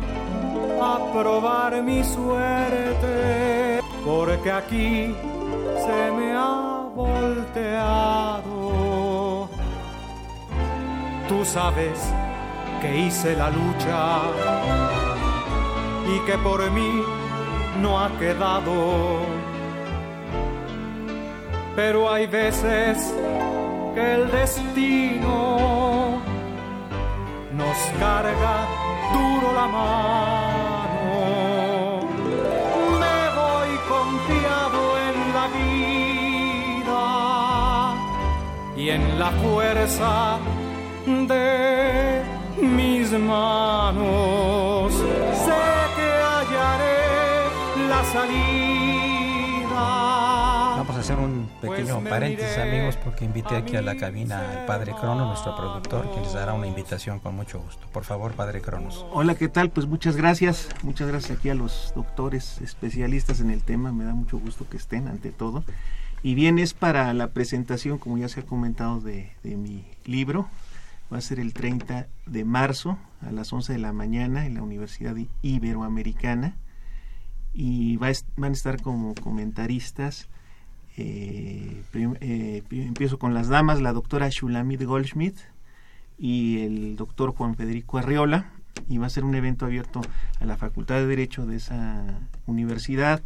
[0.82, 5.14] a probar mi suerte, porque aquí
[5.86, 8.70] se me ha volteado.
[11.28, 12.14] Tú sabes
[12.82, 14.22] que hice la lucha
[16.14, 17.04] y que por mí
[17.82, 19.26] no ha quedado.
[21.76, 23.14] Pero hay veces
[23.94, 26.20] que el destino
[27.54, 28.68] nos carga
[29.14, 31.18] duro la mano.
[33.02, 37.04] Me voy confiado en la vida
[38.76, 40.40] y en la fuerza
[41.06, 42.24] de
[42.62, 44.67] mis manos.
[48.12, 49.98] Salida.
[50.78, 54.40] Vamos a hacer un pequeño Pues paréntesis, amigos, porque invité a aquí a la cabina
[54.40, 57.88] al Padre Crono, nuestro productor, que les dará una invitación con mucho gusto.
[57.92, 59.06] Por favor, Padre Cronos.
[59.12, 59.70] Hola, ¿qué tal?
[59.70, 60.70] Pues muchas gracias.
[60.84, 63.92] Muchas gracias aquí a los doctores especialistas en el tema.
[63.92, 65.64] Me da mucho gusto que estén ante todo.
[66.24, 70.48] Y bien, es para la presentación, como ya se ha comentado, de, de mi libro.
[71.12, 74.62] Va a ser el 30 de marzo a las 11 de la mañana en la
[74.62, 76.56] Universidad Iberoamericana.
[77.60, 80.28] Y va a van a estar como comentaristas.
[80.96, 81.82] eh,
[82.22, 85.38] eh, pi- empiezo con las damas, la doctora Shulamit Goldschmidt
[86.20, 88.52] y el doctor Juan Federico Arriola
[88.90, 90.02] y va a ser un evento abierto
[90.40, 93.22] a la Facultad de Derecho de esa universidad.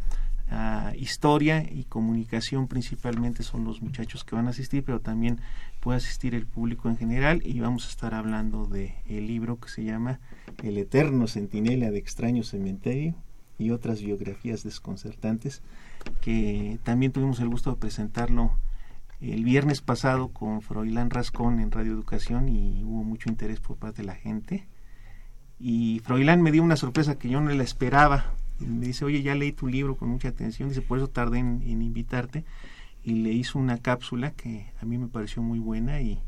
[0.50, 5.38] a historia y comunicación principalmente son los muchachos que van a asistir, pero también
[5.80, 9.68] puede asistir el público en general y vamos a estar hablando de el libro que
[9.70, 10.20] se llama
[10.62, 13.14] El eterno centinela de extraño cementerio
[13.58, 15.62] y otras biografías desconcertantes
[16.20, 18.52] que también tuvimos el gusto de presentarlo
[19.20, 24.02] el viernes pasado con Froilán Rascón en Radio Educación y hubo mucho interés por parte
[24.02, 24.66] de la gente.
[25.60, 28.34] Y Froilán me dio una sorpresa que yo no la esperaba.
[28.58, 30.70] Me dice, oye, ya leí tu libro con mucha atención.
[30.70, 32.44] Dice, por eso tardé en, en invitarte.
[33.04, 36.00] Y le hizo una cápsula que a mí me pareció muy buena.
[36.00, 36.20] Y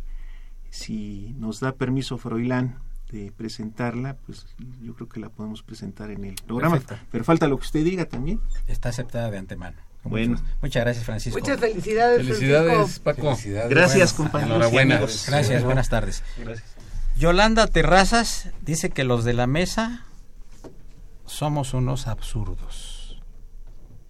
[0.71, 2.79] si nos da permiso Froilán
[3.15, 4.47] de presentarla, pues
[4.83, 6.79] yo creo que la podemos presentar en el programa.
[6.81, 7.07] Perfecto.
[7.13, 8.41] Pero falta lo que usted diga también.
[8.67, 9.77] Está aceptada de antemano.
[10.03, 10.33] Bueno.
[10.33, 11.39] Muchas, muchas gracias, Francisco.
[11.39, 12.27] Muchas felicidades.
[12.27, 13.05] Felicidades, Francisco.
[13.05, 13.23] Paco.
[13.37, 13.71] Felicidades.
[13.71, 14.57] Gracias, Bueno, compañeros.
[14.57, 14.95] enhorabuena.
[14.97, 15.25] amigos.
[15.29, 16.23] Gracias, buenas tardes.
[16.39, 16.75] Gracias.
[17.17, 20.05] Yolanda Terrazas dice que los de la mesa
[21.25, 23.23] somos unos absurdos.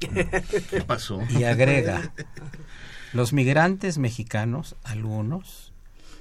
[0.00, 1.20] ¿Qué pasó?
[1.30, 2.12] Y agrega,
[3.12, 5.63] los migrantes mexicanos, algunos,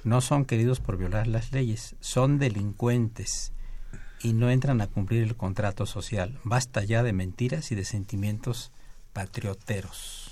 [0.04, 3.52] no son queridos por violar las leyes, son delincuentes
[4.20, 6.38] y no entran a cumplir el contrato social.
[6.44, 8.70] Basta ya de mentiras y de sentimientos
[9.12, 10.30] patrioteros.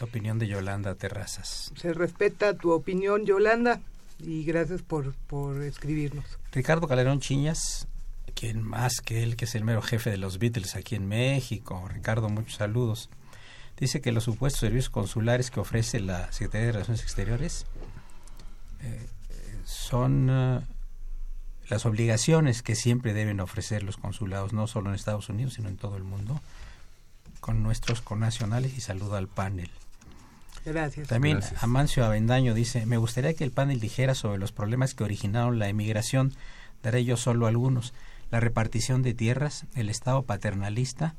[0.00, 1.72] La opinión de Yolanda Terrazas.
[1.76, 3.80] Se respeta tu opinión, Yolanda,
[4.18, 6.24] y gracias por, por escribirnos.
[6.52, 7.86] Ricardo Calderón Chiñas,
[8.34, 11.86] quien más que él, que es el mero jefe de los Beatles aquí en México.
[11.88, 13.10] Ricardo, muchos saludos.
[13.78, 17.66] Dice que los supuestos servicios consulares que ofrece la Secretaría de Relaciones Exteriores
[19.64, 20.60] son eh,
[21.68, 25.76] las obligaciones que siempre deben ofrecer los consulados, no solo en Estados Unidos, sino en
[25.76, 26.40] todo el mundo,
[27.40, 29.70] con nuestros connacionales y saluda al panel.
[30.64, 31.08] Gracias.
[31.08, 31.62] También Gracias.
[31.62, 35.68] Amancio Avendaño dice, me gustaría que el panel dijera sobre los problemas que originaron la
[35.68, 36.34] emigración,
[36.82, 37.94] daré yo solo algunos,
[38.30, 41.14] la repartición de tierras, el Estado paternalista,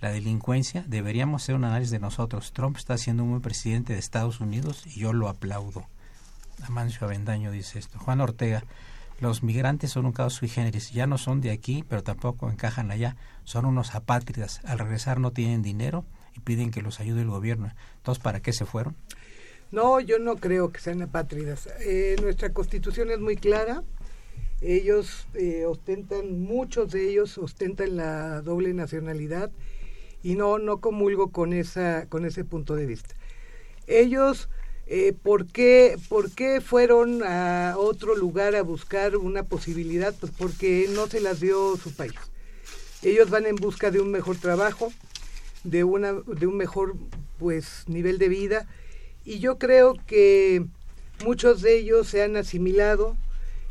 [0.00, 2.52] la delincuencia, deberíamos hacer un análisis de nosotros.
[2.52, 5.86] Trump está siendo un buen presidente de Estados Unidos y yo lo aplaudo.
[6.62, 7.98] Amancio Avendaño dice esto.
[7.98, 8.64] Juan Ortega,
[9.20, 12.90] los migrantes son un caso sui generis, ya no son de aquí, pero tampoco encajan
[12.90, 16.04] allá, son unos apátridas, al regresar no tienen dinero
[16.36, 17.72] y piden que los ayude el gobierno.
[17.96, 18.96] Entonces, ¿para qué se fueron?
[19.72, 21.68] No, yo no creo que sean apátridas.
[21.80, 23.82] Eh, nuestra constitución es muy clara.
[24.60, 29.50] Ellos eh, ostentan, muchos de ellos ostentan la doble nacionalidad
[30.22, 33.14] y no, no comulgo con, esa, con ese punto de vista.
[33.86, 34.48] Ellos,
[34.86, 40.14] eh, ¿por, qué, ¿por qué fueron a otro lugar a buscar una posibilidad?
[40.18, 42.14] Pues porque no se las dio su país.
[43.02, 44.92] Ellos van en busca de un mejor trabajo,
[45.64, 46.94] de, una, de un mejor
[47.38, 48.66] pues, nivel de vida
[49.26, 50.64] y yo creo que
[51.24, 53.16] muchos de ellos se han asimilado,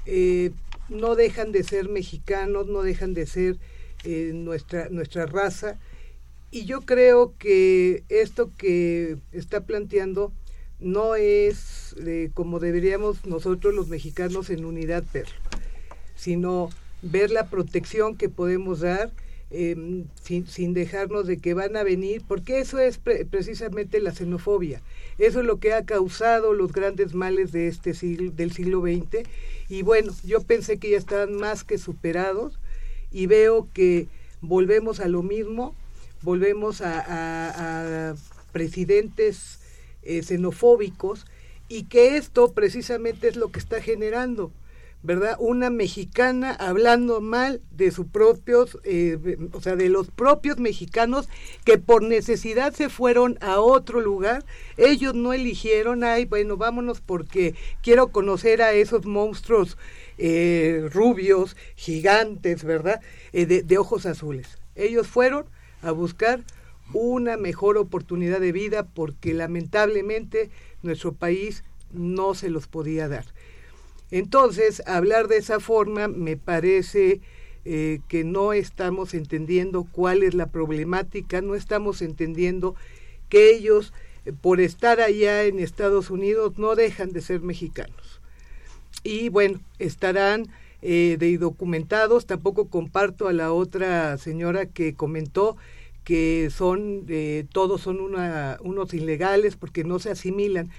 [0.05, 0.51] eh,
[0.89, 3.55] no dejan de ser mexicanos, no dejan de ser
[4.03, 5.79] eh, nuestra, nuestra raza.
[6.51, 10.33] Y yo creo que esto que está planteando
[10.79, 15.33] no es eh, como deberíamos nosotros los mexicanos en unidad verlo,
[16.15, 16.69] sino
[17.01, 19.11] ver la protección que podemos dar
[19.51, 24.81] em, sin, sin, dejarnos de que van a venir, porque eso es precisamente la xenofobia.
[25.17, 29.27] Eso es lo que ha causado los grandes males de este siglo, del siglo XX.
[29.69, 32.59] Y bueno, yo pensé que ya estaban más que superados
[33.11, 34.07] y veo que
[34.41, 35.75] volvemos a lo mismo,
[36.21, 38.15] volvemos a,
[38.51, 39.59] presidentes
[40.05, 41.25] eh, xenofóbicos
[41.67, 44.51] y que esto precisamente es lo que está generando
[45.05, 45.35] ¿verdad?
[45.39, 51.29] Una mexicana hablando mal de sus propios, eh, o sea, de los propios mexicanos
[51.63, 54.43] que por necesidad se fueron a otro lugar.
[54.77, 57.53] Ellos no eligieron, ay, bueno, vámonos porque
[57.83, 59.77] quiero conocer a esos monstruos
[60.17, 62.99] eh, rubios, gigantes, ¿verdad?
[63.31, 64.57] De ojos azules.
[64.75, 65.45] Ellos fueron
[65.83, 66.43] a buscar
[66.93, 70.49] una mejor oportunidad de vida porque lamentablemente
[70.83, 73.25] nuestro país no se los podía dar.
[74.11, 77.21] Entonces, hablar de esa forma me parece
[77.65, 82.75] eh, que no estamos entendiendo cuál es la problemática, no estamos entendiendo
[83.29, 83.91] que ellos,
[84.41, 88.21] por estar allá en Estados Unidos, no dejan de ser mexicanos.
[89.03, 90.47] Y bueno, estarán
[90.81, 95.57] eh, de documentados, tampoco comparto a la otra señora que comentó
[96.05, 97.05] que son
[97.51, 100.71] todos son una, unos ilegales porque no se asimilan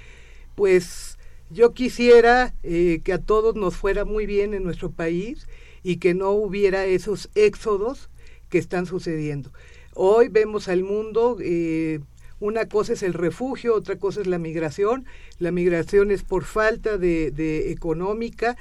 [0.57, 1.19] pues
[1.51, 5.47] yo quisiera eh, que a todos nos fuera muy bien en nuestro país
[5.85, 8.09] y que no hubiera esos éxodos
[8.49, 9.53] que están sucediendo.
[9.95, 12.01] Hoy vemos al mundo, eh,
[12.41, 15.07] una cosa es el refugio, otra cosa es la migración.
[15.39, 18.57] La migración es por falta de económica,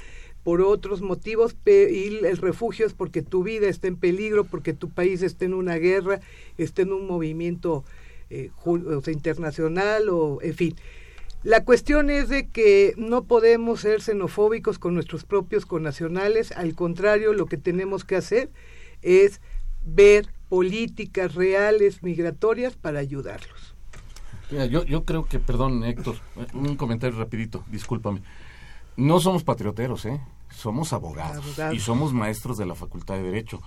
[0.45, 4.91] por otros motivos, y el refugio es porque tu vida está en peligro, porque tu
[4.91, 6.19] país está en una guerra,
[6.59, 7.83] está en un movimiento
[8.29, 8.51] eh,
[9.07, 10.75] internacional o en fin.
[11.41, 17.33] La cuestión es de que no podemos ser xenofóbicos con nuestros propios connacionales, al contrario,
[17.33, 18.51] lo que tenemos que hacer
[19.01, 19.41] es
[19.83, 23.73] ver políticas reales migratorias para ayudarlos.
[24.51, 26.17] yo, yo creo que, perdón Héctor,
[26.53, 28.21] un comentario rapidito, discúlpame.
[28.95, 30.21] No somos patrioteros, ¿eh?
[30.55, 33.61] Somos abogados, y somos maestros de la Facultad de Derecho.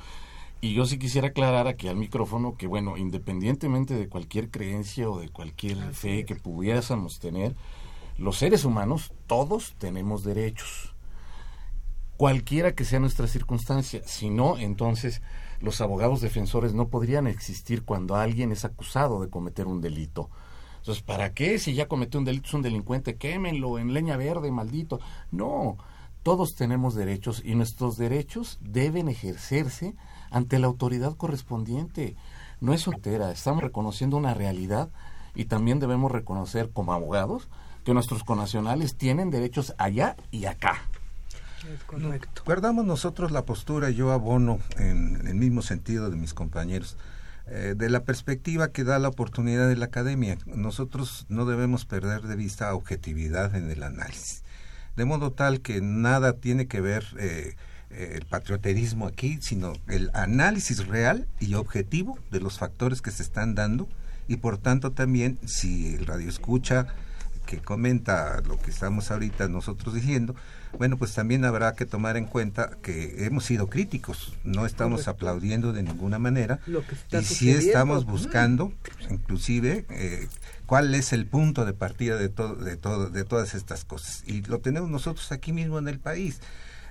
[0.60, 5.20] Y yo sí quisiera aclarar aquí al micrófono que, bueno, independientemente de cualquier creencia o
[5.20, 7.54] de cualquier fe que pudiésemos tener,
[8.16, 10.94] los seres humanos, todos tenemos derechos.
[12.16, 14.02] Cualquiera que sea nuestra circunstancia.
[14.04, 15.22] Si no, entonces
[15.60, 20.28] los abogados defensores no podrían existir cuando alguien es acusado de cometer un delito.
[20.78, 21.60] Entonces, ¿para qué?
[21.60, 24.98] Si ya cometió un delito, es un delincuente, quémenlo en leña verde, maldito.
[25.30, 25.76] No,
[26.22, 29.94] todos tenemos derechos y nuestros derechos deben ejercerse
[30.30, 32.16] ante la autoridad correspondiente.
[32.60, 34.90] No es soltera, estamos reconociendo una realidad
[35.34, 37.48] y también debemos reconocer como abogados
[37.84, 40.82] que nuestros conacionales tienen derechos allá y acá.
[41.72, 42.42] Es correcto.
[42.44, 46.96] Guardamos nosotros la postura, yo abono en el mismo sentido de mis compañeros,
[47.46, 50.38] eh, de la perspectiva que da la oportunidad de la academia.
[50.46, 54.44] Nosotros no debemos perder de vista objetividad en el análisis.
[54.98, 57.54] De modo tal que nada tiene que ver eh,
[57.90, 63.22] eh, el patrioterismo aquí, sino el análisis real y objetivo de los factores que se
[63.22, 63.86] están dando
[64.26, 66.88] y por tanto también si el radio escucha
[67.48, 70.36] que comenta lo que estamos ahorita nosotros diciendo,
[70.76, 75.72] bueno, pues también habrá que tomar en cuenta que hemos sido críticos, no estamos aplaudiendo
[75.72, 76.60] de ninguna manera.
[77.10, 78.70] Y si estamos buscando,
[79.08, 80.28] inclusive, eh,
[80.66, 84.24] cuál es el punto de partida de todo, de todo, de todas estas cosas.
[84.26, 86.40] Y lo tenemos nosotros aquí mismo en el país.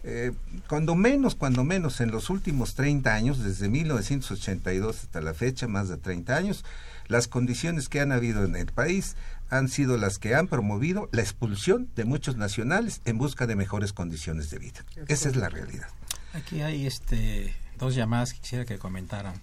[0.04, 0.32] Eh,
[0.68, 5.88] cuando menos, cuando menos, en los últimos 30 años, desde 1982 hasta la fecha, más
[5.88, 6.66] de 30 años,
[7.08, 9.16] las condiciones que han habido en el país
[9.50, 13.94] han sido las que han promovido la expulsión de muchos nacionales en busca de mejores
[13.94, 14.86] condiciones de vida.
[15.08, 15.88] Esa es la realidad.
[16.34, 19.36] Aquí hay este dos llamadas que quisiera que comentaran.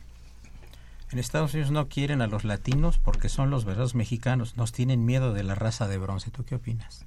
[1.11, 5.05] En Estados Unidos no quieren a los latinos porque son los verdaderos mexicanos, nos tienen
[5.05, 6.31] miedo de la raza de bronce.
[6.31, 7.05] ¿Tú qué opinas?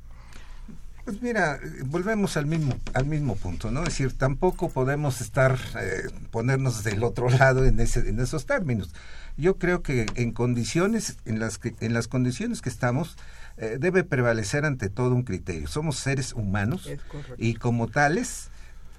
[1.04, 3.80] Pues mira, volvemos al mismo al mismo punto, ¿no?
[3.80, 8.94] Es decir, tampoco podemos estar eh, ponernos del otro lado en ese en esos términos
[9.38, 13.18] yo creo que en condiciones en las que en las condiciones que estamos
[13.58, 15.68] eh, debe prevalecer ante todo un criterio.
[15.68, 16.90] Somos seres humanos
[17.38, 18.50] y como tales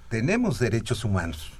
[0.09, 1.51] tenemos derechos humanos.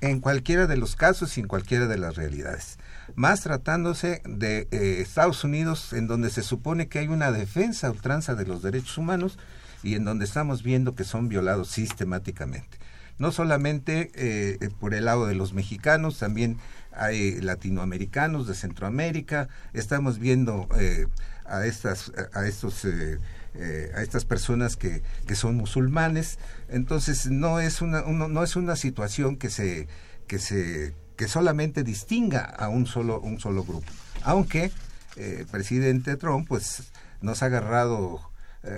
[0.00, 2.78] En cualquiera de los casos y en cualquiera de las realidades.
[3.14, 8.34] Más tratándose de eh, Estados Unidos en donde se supone que hay una defensa ultranza
[8.34, 9.38] de los derechos humanos
[9.84, 12.78] y en donde estamos viendo que son violados sistemáticamente.
[13.18, 16.58] No solamente eh, por el lado de los mexicanos, también
[16.94, 21.06] hay latinoamericanos de Centroamérica, estamos viendo eh,
[21.52, 23.18] a estas a estos eh,
[23.54, 26.38] eh, a estas personas que, que son musulmanes,
[26.68, 29.88] entonces no es una no es una situación que se
[30.26, 33.86] que se que solamente distinga a un solo un solo grupo.
[34.22, 34.70] Aunque
[35.16, 36.84] el eh, presidente Trump pues
[37.20, 38.20] nos ha agarrado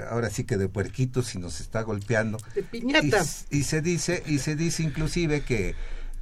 [0.09, 2.39] ahora sí que de puerquitos y nos está golpeando.
[2.55, 3.23] De piñata.
[3.51, 5.75] Y, se dice y se dice inclusive que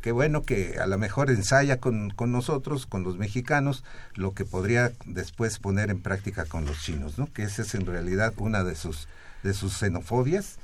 [0.03, 3.85] que bueno que a lo mejor ensaya con, con nosotros, con los mexicanos,
[4.15, 7.33] lo que podría después poner en práctica con los chinos, ¿no?
[7.33, 9.09] Que esa es en realidad una de sus
[9.43, 10.59] de sus xenofobias,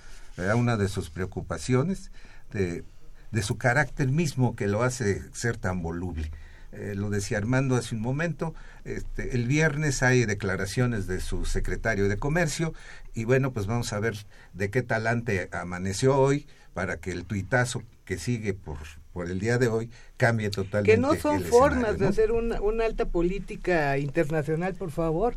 [0.57, 2.11] una de sus preocupaciones,
[2.53, 2.84] de,
[3.32, 6.30] de su carácter mismo que lo hace ser tan voluble.
[6.72, 12.09] Eh, lo decía Armando hace un momento, este, el viernes hay declaraciones de su secretario
[12.09, 12.74] de Comercio
[13.14, 14.16] y bueno, pues vamos a ver
[14.53, 18.78] de qué talante amaneció hoy para que el tuitazo que sigue por,
[19.18, 20.92] por el día de hoy cambie totalmente.
[20.92, 25.34] Que no son formas de hacer una, una alta política internacional, por favor.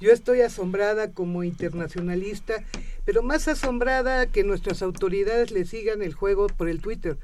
[0.00, 2.62] Yo estoy asombrada como internacionalista,
[3.06, 7.16] pero más asombrada que nuestras autoridades le sigan el juego por el Twitter.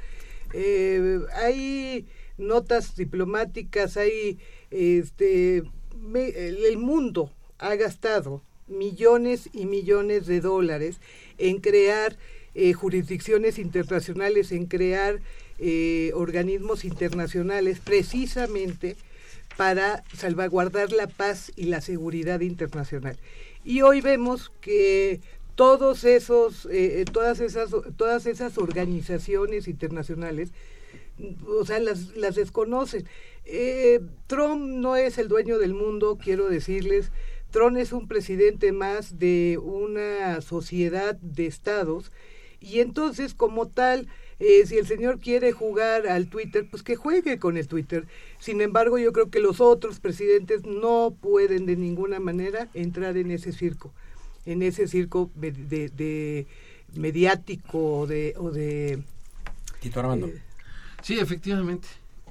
[0.55, 2.07] Eh, hay
[2.39, 4.39] notas diplomáticas, hay
[4.71, 11.03] este el mundo ha gastado millones y millones de dólares
[11.37, 12.17] en crear
[12.55, 15.21] eh, jurisdicciones internacionales, en crear
[15.59, 18.97] eh, organismos internacionales, precisamente
[19.57, 23.17] para salvaguardar la paz y la seguridad internacional.
[23.65, 25.21] Y hoy vemos que
[25.57, 30.53] todos esos, eh, todas esas, todas esas organizaciones internacionales
[31.47, 33.07] o sea, las, las desconocen.
[33.45, 37.11] Eh, Trump no es el dueño del mundo, quiero decirles.
[37.51, 42.13] Trump es un presidente más de una sociedad de estados
[42.61, 47.39] y entonces como tal, eh, si el señor quiere jugar al Twitter, pues que juegue
[47.39, 48.07] con el Twitter.
[48.39, 53.31] Sin embargo, yo creo que los otros presidentes no pueden de ninguna manera entrar en
[53.31, 53.93] ese circo,
[54.47, 56.47] en ese circo de, de,
[56.95, 59.03] mediático de, o de...
[59.81, 60.27] Tito Armando.
[60.27, 60.43] Eh,
[61.03, 61.89] Sí, efectivamente.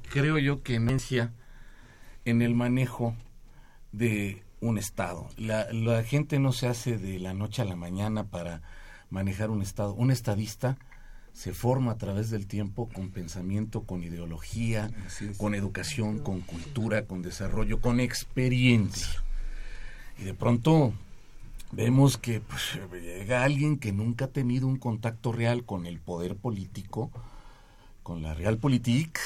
[0.09, 1.33] Creo yo que enencia
[2.25, 3.15] en el manejo
[3.91, 5.29] de un Estado.
[5.37, 8.61] La, la, gente no se hace de la noche a la mañana para
[9.09, 9.93] manejar un Estado.
[9.93, 10.77] Un estadista
[11.33, 14.89] se forma a través del tiempo con pensamiento, con ideología,
[15.37, 19.23] con educación, con cultura, con desarrollo, con experiencia.
[20.17, 20.93] Y de pronto
[21.71, 26.35] vemos que pues, llega alguien que nunca ha tenido un contacto real con el poder
[26.35, 27.11] político,
[28.01, 29.19] con la Realpolitik.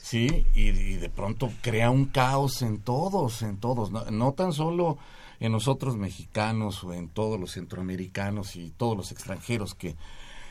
[0.00, 4.98] Sí, y, de pronto crea un caos en todos, en todos, no, tan solo
[5.40, 9.96] en nosotros mexicanos o en todos los centroamericanos y todos los extranjeros que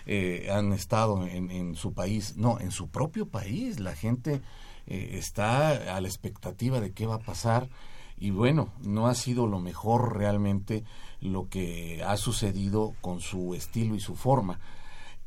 [0.05, 3.79] eh, han estado en, su país, no, en su propio país.
[3.79, 4.41] La gente
[4.87, 7.69] eh, está a la expectativa de qué va a pasar
[8.17, 10.83] y bueno, no ha sido lo mejor realmente
[11.21, 14.59] lo que ha sucedido con su estilo y su forma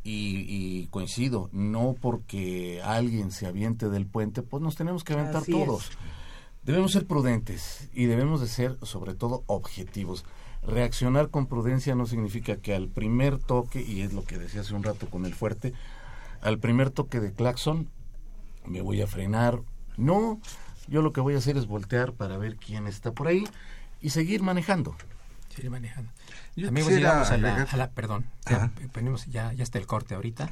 [0.04, 5.92] y, coincido, no porque alguien se aviente del puente, pues nos tenemos que aventar todos.
[6.64, 10.24] Debemos ser prudentes y debemos de ser sobre todo objetivos.
[10.62, 14.74] Reaccionar con prudencia no significa que al primer toque, y es lo que decía hace
[14.74, 15.72] un rato con el fuerte,
[16.40, 17.88] al primer toque de claxon
[18.64, 19.60] me voy a frenar.
[19.96, 20.40] No,
[20.86, 23.44] yo lo que voy a hacer es voltear para ver quién está por ahí
[24.00, 24.94] y seguir manejando.
[25.54, 26.10] Seguir manejando.
[26.66, 28.70] Amigos, llegamos a la, perdón, ya,
[29.28, 30.50] ya, ya, está el corte ahorita.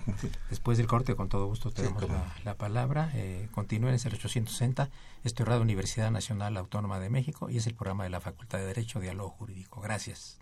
[0.50, 2.04] Después del corte, con todo gusto, tenemos
[2.44, 3.10] la, palabra.
[3.14, 4.90] Eh, continúen en el 860,
[5.24, 8.58] esto es Radio Universidad Nacional Autónoma de México y es el programa de la Facultad
[8.58, 9.80] de Derecho, Diálogo Jurídico.
[9.80, 10.38] Gracias.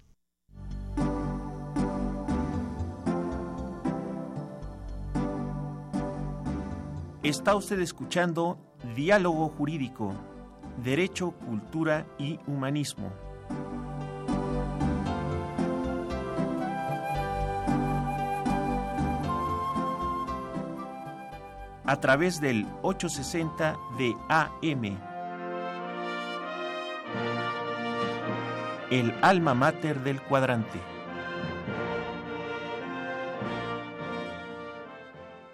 [7.22, 8.58] Está usted escuchando
[8.96, 10.14] Diálogo Jurídico,
[10.82, 13.12] Derecho, Cultura y Humanismo.
[21.88, 25.00] A través del 860 de AM.
[28.90, 30.78] El alma mater del cuadrante.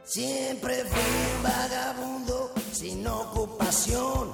[0.02, 4.32] Siempre fui un vagabundo sin ocupación,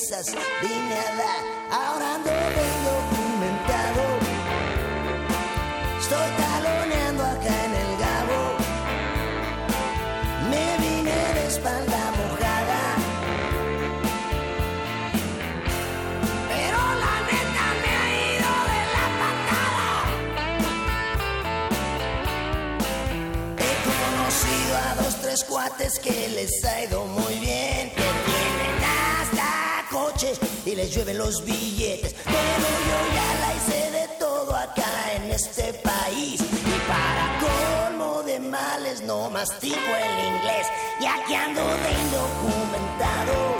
[0.00, 0.26] hamburguesas
[0.62, 4.02] vine a dar, ahora ando documentado.
[6.00, 8.42] Estoy taloneando acá en el Gabo,
[10.50, 12.82] me vine de espalda mojada.
[16.48, 19.88] Pero la neta me ha ido de la patada.
[23.58, 27.99] He conocido a dos, tres cuates que les ha ido muy bien.
[30.66, 32.14] Y les llueven los billetes.
[32.24, 36.42] Pero yo ya la hice de todo acá en este país.
[36.42, 40.66] Y para colmo de males no mastico el inglés.
[41.00, 43.56] Y aquí ando de indocumentado.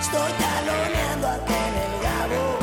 [0.00, 2.58] Estoy taloneando acá en el Gabo.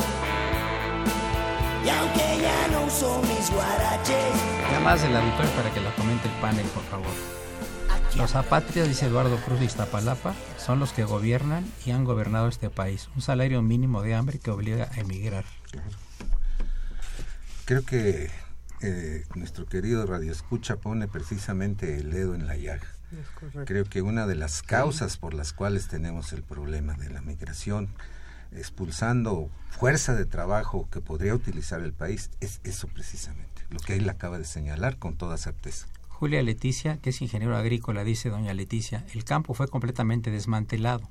[1.86, 4.34] Y aunque ya no uso mis guaraches.
[4.63, 7.46] Nada más del auditorio para que lo comente el panel, por favor.
[8.18, 12.72] Los apátridas, dice Eduardo Cruz de Iztapalapa, son los que gobiernan y han gobernado este
[12.72, 13.09] país.
[13.15, 15.45] Un salario mínimo de hambre que obliga a emigrar.
[17.65, 18.32] Creo que
[18.82, 22.88] eh, nuestro querido Radio Escucha pone precisamente el dedo en la llaga.
[23.65, 27.88] Creo que una de las causas por las cuales tenemos el problema de la migración,
[28.51, 34.09] expulsando fuerza de trabajo que podría utilizar el país, es eso precisamente, lo que él
[34.09, 35.86] acaba de señalar con toda certeza.
[36.20, 41.07] Julia Leticia, que es ingeniero agrícola, dice doña Leticia, el campo fue completamente desmantelado.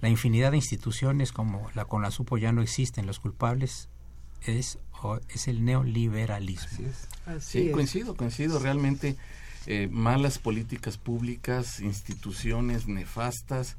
[0.00, 3.04] La infinidad de instituciones como la CONASUPO ya no existen.
[3.06, 3.88] Los culpables
[4.46, 6.66] es, o- es el neoliberalismo.
[6.70, 7.08] Así es.
[7.26, 7.72] Así Sí, es.
[7.72, 8.60] coincido, coincido.
[8.60, 9.16] Realmente
[9.66, 13.76] eh, malas políticas públicas, instituciones nefastas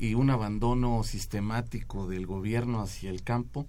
[0.00, 3.68] y un abandono sistemático del gobierno hacia el campo,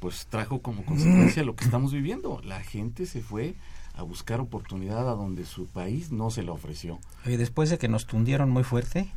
[0.00, 2.40] pues trajo como consecuencia lo que estamos viviendo.
[2.44, 3.54] La gente se fue
[3.98, 6.98] a buscar oportunidad a donde su país no se la ofreció.
[7.26, 9.10] Oye, después de que nos tundieron muy fuerte,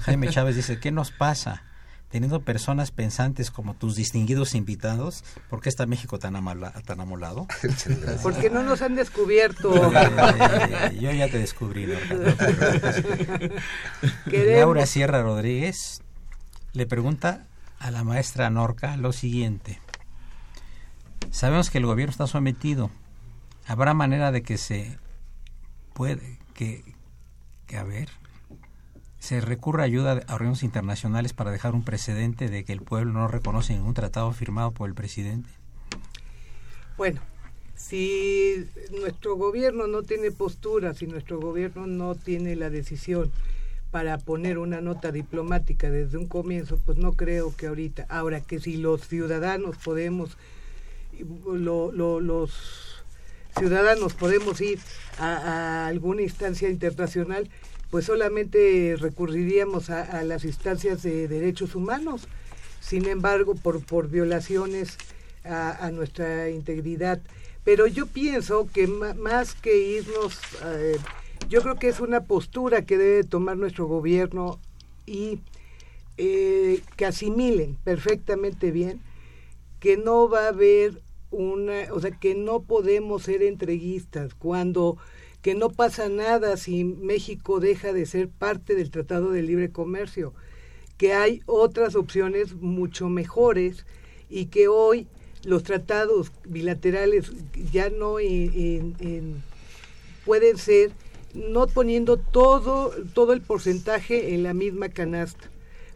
[0.00, 1.62] Jaime Chávez dice, ¿qué nos pasa?
[2.10, 7.46] Teniendo personas pensantes como tus distinguidos invitados, ¿por qué está México tan, amala- tan amolado?
[8.22, 9.70] Porque no nos han descubierto.
[10.90, 12.24] Eh, yo ya te descubrí, Norca, no
[14.60, 16.02] Laura Sierra Rodríguez
[16.72, 17.46] le pregunta
[17.78, 19.80] a la maestra Norca lo siguiente.
[21.30, 22.90] Sabemos que el gobierno está sometido.
[23.68, 24.98] ¿Habrá manera de que se
[25.92, 26.82] puede, que,
[27.66, 28.08] que a ver,
[29.18, 33.28] se recurra ayuda a organismos internacionales para dejar un precedente de que el pueblo no
[33.28, 35.50] reconoce ningún tratado firmado por el presidente?
[36.96, 37.20] Bueno,
[37.76, 38.66] si
[39.02, 43.30] nuestro gobierno no tiene postura, si nuestro gobierno no tiene la decisión
[43.90, 48.06] para poner una nota diplomática desde un comienzo, pues no creo que ahorita.
[48.08, 50.38] Ahora que si los ciudadanos podemos,
[51.46, 52.87] lo- lo- los
[53.56, 54.78] ciudadanos podemos ir
[55.18, 57.48] a, alguna instancia internacional,
[57.90, 62.28] pues solamente recurriríamos a, las instancias de derechos humanos.
[62.80, 64.96] Sin embargo, por, por violaciones
[65.44, 67.20] a, nuestra integridad.
[67.64, 70.96] Pero yo pienso que más que irnos, eh,
[71.48, 74.58] yo creo que es una postura que debe tomar nuestro gobierno
[75.06, 75.40] y
[76.16, 79.00] eh, que asimilen perfectamente bien
[79.80, 84.96] que no va a haber una, o sea, que no podemos ser entreguistas cuando
[85.42, 90.34] que no pasa nada si México deja de ser parte del Tratado de Libre Comercio,
[90.96, 93.86] que hay otras opciones mucho mejores
[94.28, 95.06] y que hoy
[95.44, 97.30] los tratados bilaterales
[97.72, 99.42] ya no en- en- en-
[100.24, 100.90] pueden ser
[101.34, 105.50] no poniendo todo todo el porcentaje en la misma canasta.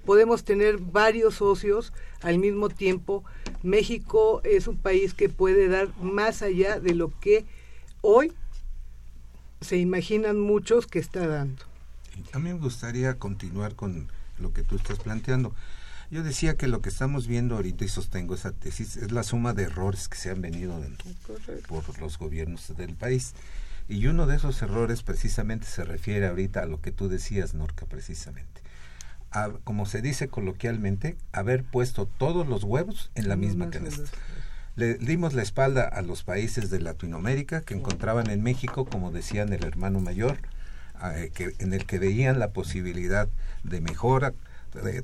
[0.04, 3.24] Podemos tener varios socios al mismo tiempo.
[3.62, 7.44] México es un país que puede dar más allá de lo que
[8.00, 8.32] hoy
[9.60, 11.62] se imaginan muchos que está dando.
[12.32, 14.08] A mí me gustaría continuar con
[14.38, 15.54] lo que tú estás planteando.
[16.10, 19.54] Yo decía que lo que estamos viendo ahorita, y sostengo esa tesis, es la suma
[19.54, 21.04] de errores que se han venido dando
[21.68, 23.32] por los gobiernos del país.
[23.88, 27.86] Y uno de esos errores precisamente se refiere ahorita a lo que tú decías, Norca,
[27.86, 28.60] precisamente.
[29.32, 34.10] A, como se dice coloquialmente, haber puesto todos los huevos en la misma canasta.
[34.74, 39.52] Le dimos la espalda a los países de Latinoamérica que encontraban en México, como decían
[39.52, 40.38] el hermano mayor,
[41.14, 43.28] eh, que, en el que veían la posibilidad
[43.64, 44.32] de mejora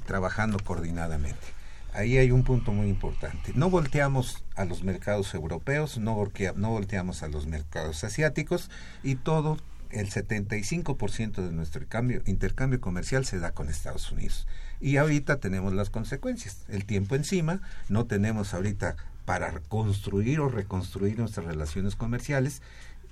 [0.07, 1.59] trabajando coordinadamente.
[1.93, 3.53] Ahí hay un punto muy importante.
[3.55, 6.16] No volteamos a los mercados europeos, no,
[6.57, 8.70] no volteamos a los mercados asiáticos
[9.03, 9.59] y todo,
[9.91, 14.47] el 75% de nuestro cambio- intercambio comercial se da con Estados Unidos.
[14.80, 16.64] Y ahorita tenemos las consecuencias.
[16.68, 22.62] El tiempo encima, no tenemos ahorita para construir o reconstruir nuestras relaciones comerciales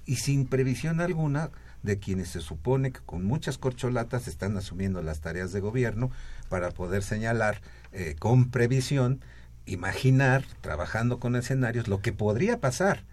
[0.06, 1.50] y sin previsión alguna
[1.82, 6.10] de quienes se supone que con muchas corcholatas están asumiendo las tareas de gobierno
[6.48, 7.60] para poder señalar
[7.92, 9.20] eh, con previsión,
[9.66, 13.04] imaginar, trabajando con escenarios, lo que podría pasar,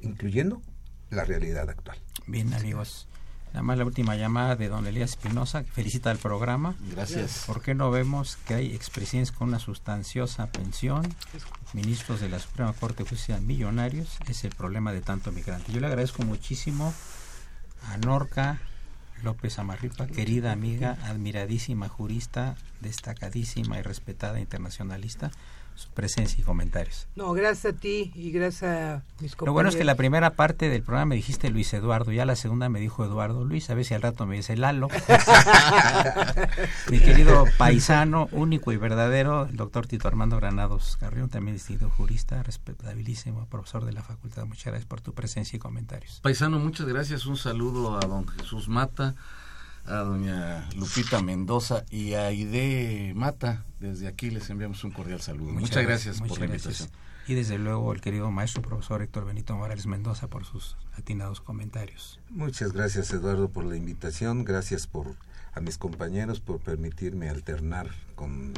[0.00, 0.60] incluyendo
[1.12, 1.98] la realidad actual.
[2.26, 3.06] Bien, amigos.
[3.48, 6.74] Nada más la última llamada de don Elías Espinosa, que felicita al programa.
[6.90, 7.44] Gracias.
[7.46, 11.14] ¿Por qué no vemos que hay expresidentes con una sustanciosa pensión,
[11.74, 14.16] ministros de la Suprema Corte de Justicia millonarios?
[14.26, 15.70] Es el problema de tanto migrante.
[15.70, 16.94] Yo le agradezco muchísimo
[17.90, 18.58] a Norca,
[19.22, 25.30] López Amarripa, querida amiga, admiradísima jurista, destacadísima y respetada internacionalista,
[25.74, 27.08] su presencia y comentarios.
[27.16, 29.46] No, gracias a ti y gracias a mis compañeros.
[29.46, 32.36] Lo bueno es que la primera parte del programa me dijiste Luis Eduardo, ya la
[32.36, 34.88] segunda me dijo Eduardo Luis, a ver si al rato me dice Lalo.
[36.90, 42.42] Mi querido paisano, único y verdadero, el doctor Tito Armando Granados Carrión, también distinto jurista,
[42.42, 44.46] respetabilísimo, profesor de la facultad.
[44.46, 46.20] Muchas gracias por tu presencia y comentarios.
[46.20, 47.26] Paisano, muchas gracias.
[47.26, 49.14] Un saludo a don Jesús Mata,
[49.86, 53.64] a doña Lupita Mendoza y a Aide Mata.
[53.80, 55.52] Desde aquí les enviamos un cordial saludo.
[55.52, 56.88] Muchas, gracias, por la invitación.
[57.26, 62.18] Y desde luego el querido maestro profesor Héctor Benito Morales Mendoza por sus atinados comentarios.
[62.30, 65.14] Muchas gracias Eduardo por la invitación, gracias por
[65.54, 68.54] a mis compañeros por permitirme alternar con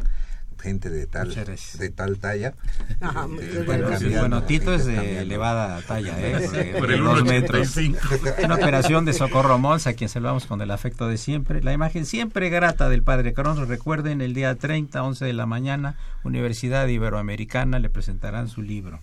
[0.61, 2.55] gente de tal de tal talla.
[3.01, 6.49] Ah, Eh, Bueno, intercambiando, bueno, Tito es de elevada talla, ¿eh?
[6.49, 7.77] de- Por de el dos metros.
[7.77, 8.45] 1.85.
[8.45, 11.63] Una operación de Socorro Mons, a quien saludamos con el afecto de siempre.
[11.63, 13.69] La imagen siempre grata del Padre Cronos.
[13.69, 19.01] Recuerden, el día 30, 11 de la mañana, Universidad Iberoamericana le presentarán su libro.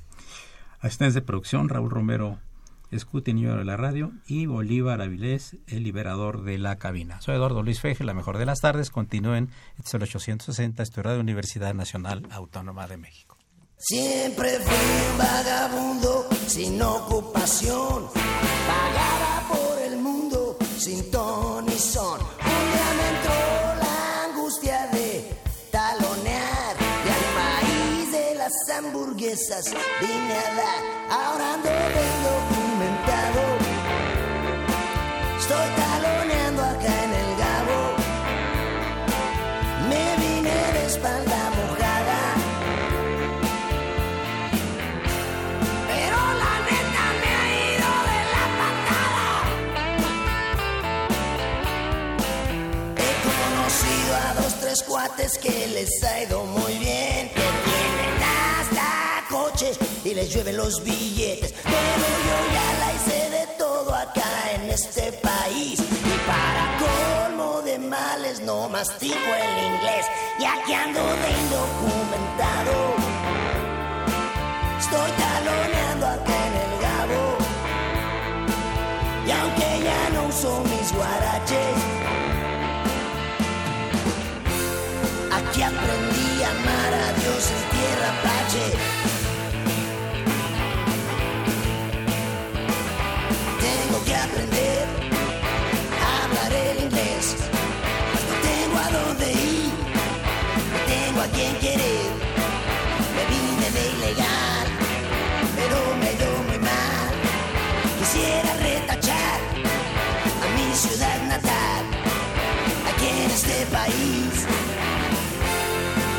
[0.79, 2.39] Asistentes de producción, Raúl Romero
[2.91, 7.21] Escuti, niño de la radio, y Bolívar Avilés, el liberador de la cabina.
[7.21, 8.89] Soy Eduardo Luis Feje, la mejor de las tardes.
[8.89, 13.37] Continúen, este es el 860, esto es Radio Universidad Nacional Autónoma de México.
[13.77, 18.09] Siempre fui un vagabundo sin ocupación.
[18.67, 22.19] Vagaba por el mundo sin ton ni son.
[22.19, 23.33] Un día me entró
[23.81, 25.33] la angustia de
[25.71, 26.75] talonear.
[26.79, 30.83] Y al país de las hamburguesas vine a dar.
[31.09, 32.60] Ahora ando.
[35.51, 37.81] Estoy taloneando acá en el Gabo.
[39.89, 42.21] Me vine de espalda mojada.
[45.89, 49.27] Pero la neta me ha ido de la patada.
[52.95, 57.27] He conocido a dos, tres cuates que les ha ido muy bien.
[57.35, 58.87] Que tienen hasta
[59.29, 59.75] coches
[60.05, 61.51] y les llueven los billetes.
[61.51, 63.40] Pero yo ya la hice de
[64.71, 65.79] este país.
[65.79, 70.05] Y para colmo de males no mastico el inglés.
[70.39, 72.75] Y aquí ando de indocumentado.
[74.79, 77.37] Estoy taloneando acá en el Gabo.
[79.27, 81.77] Y aunque ya no uso mis guaraches,
[85.37, 89.10] aquí aprendí a amar a Dios en tierra apache.
[110.81, 111.83] Ciudad natal,
[112.89, 114.33] aquí en este país.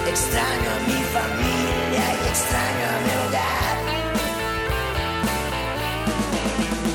[0.07, 3.75] Extraño a mi familia y extraño a mi hogar.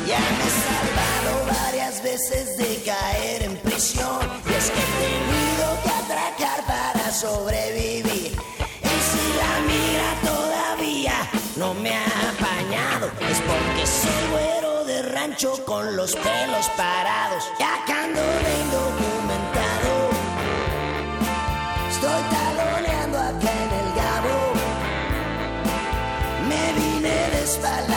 [0.07, 4.22] Ya me he salvado varias veces de caer en prisión.
[4.49, 8.32] Y es que he tenido que atracar para sobrevivir.
[8.91, 11.18] Y si la mira todavía
[11.57, 13.66] no me ha apañado, es de
[15.65, 17.43] con los pelos parados.
[17.59, 20.09] Ya ando de indocumentado.
[21.91, 24.39] Estoy taloneando acá en el Gabo.
[26.49, 27.97] Me vine de espalda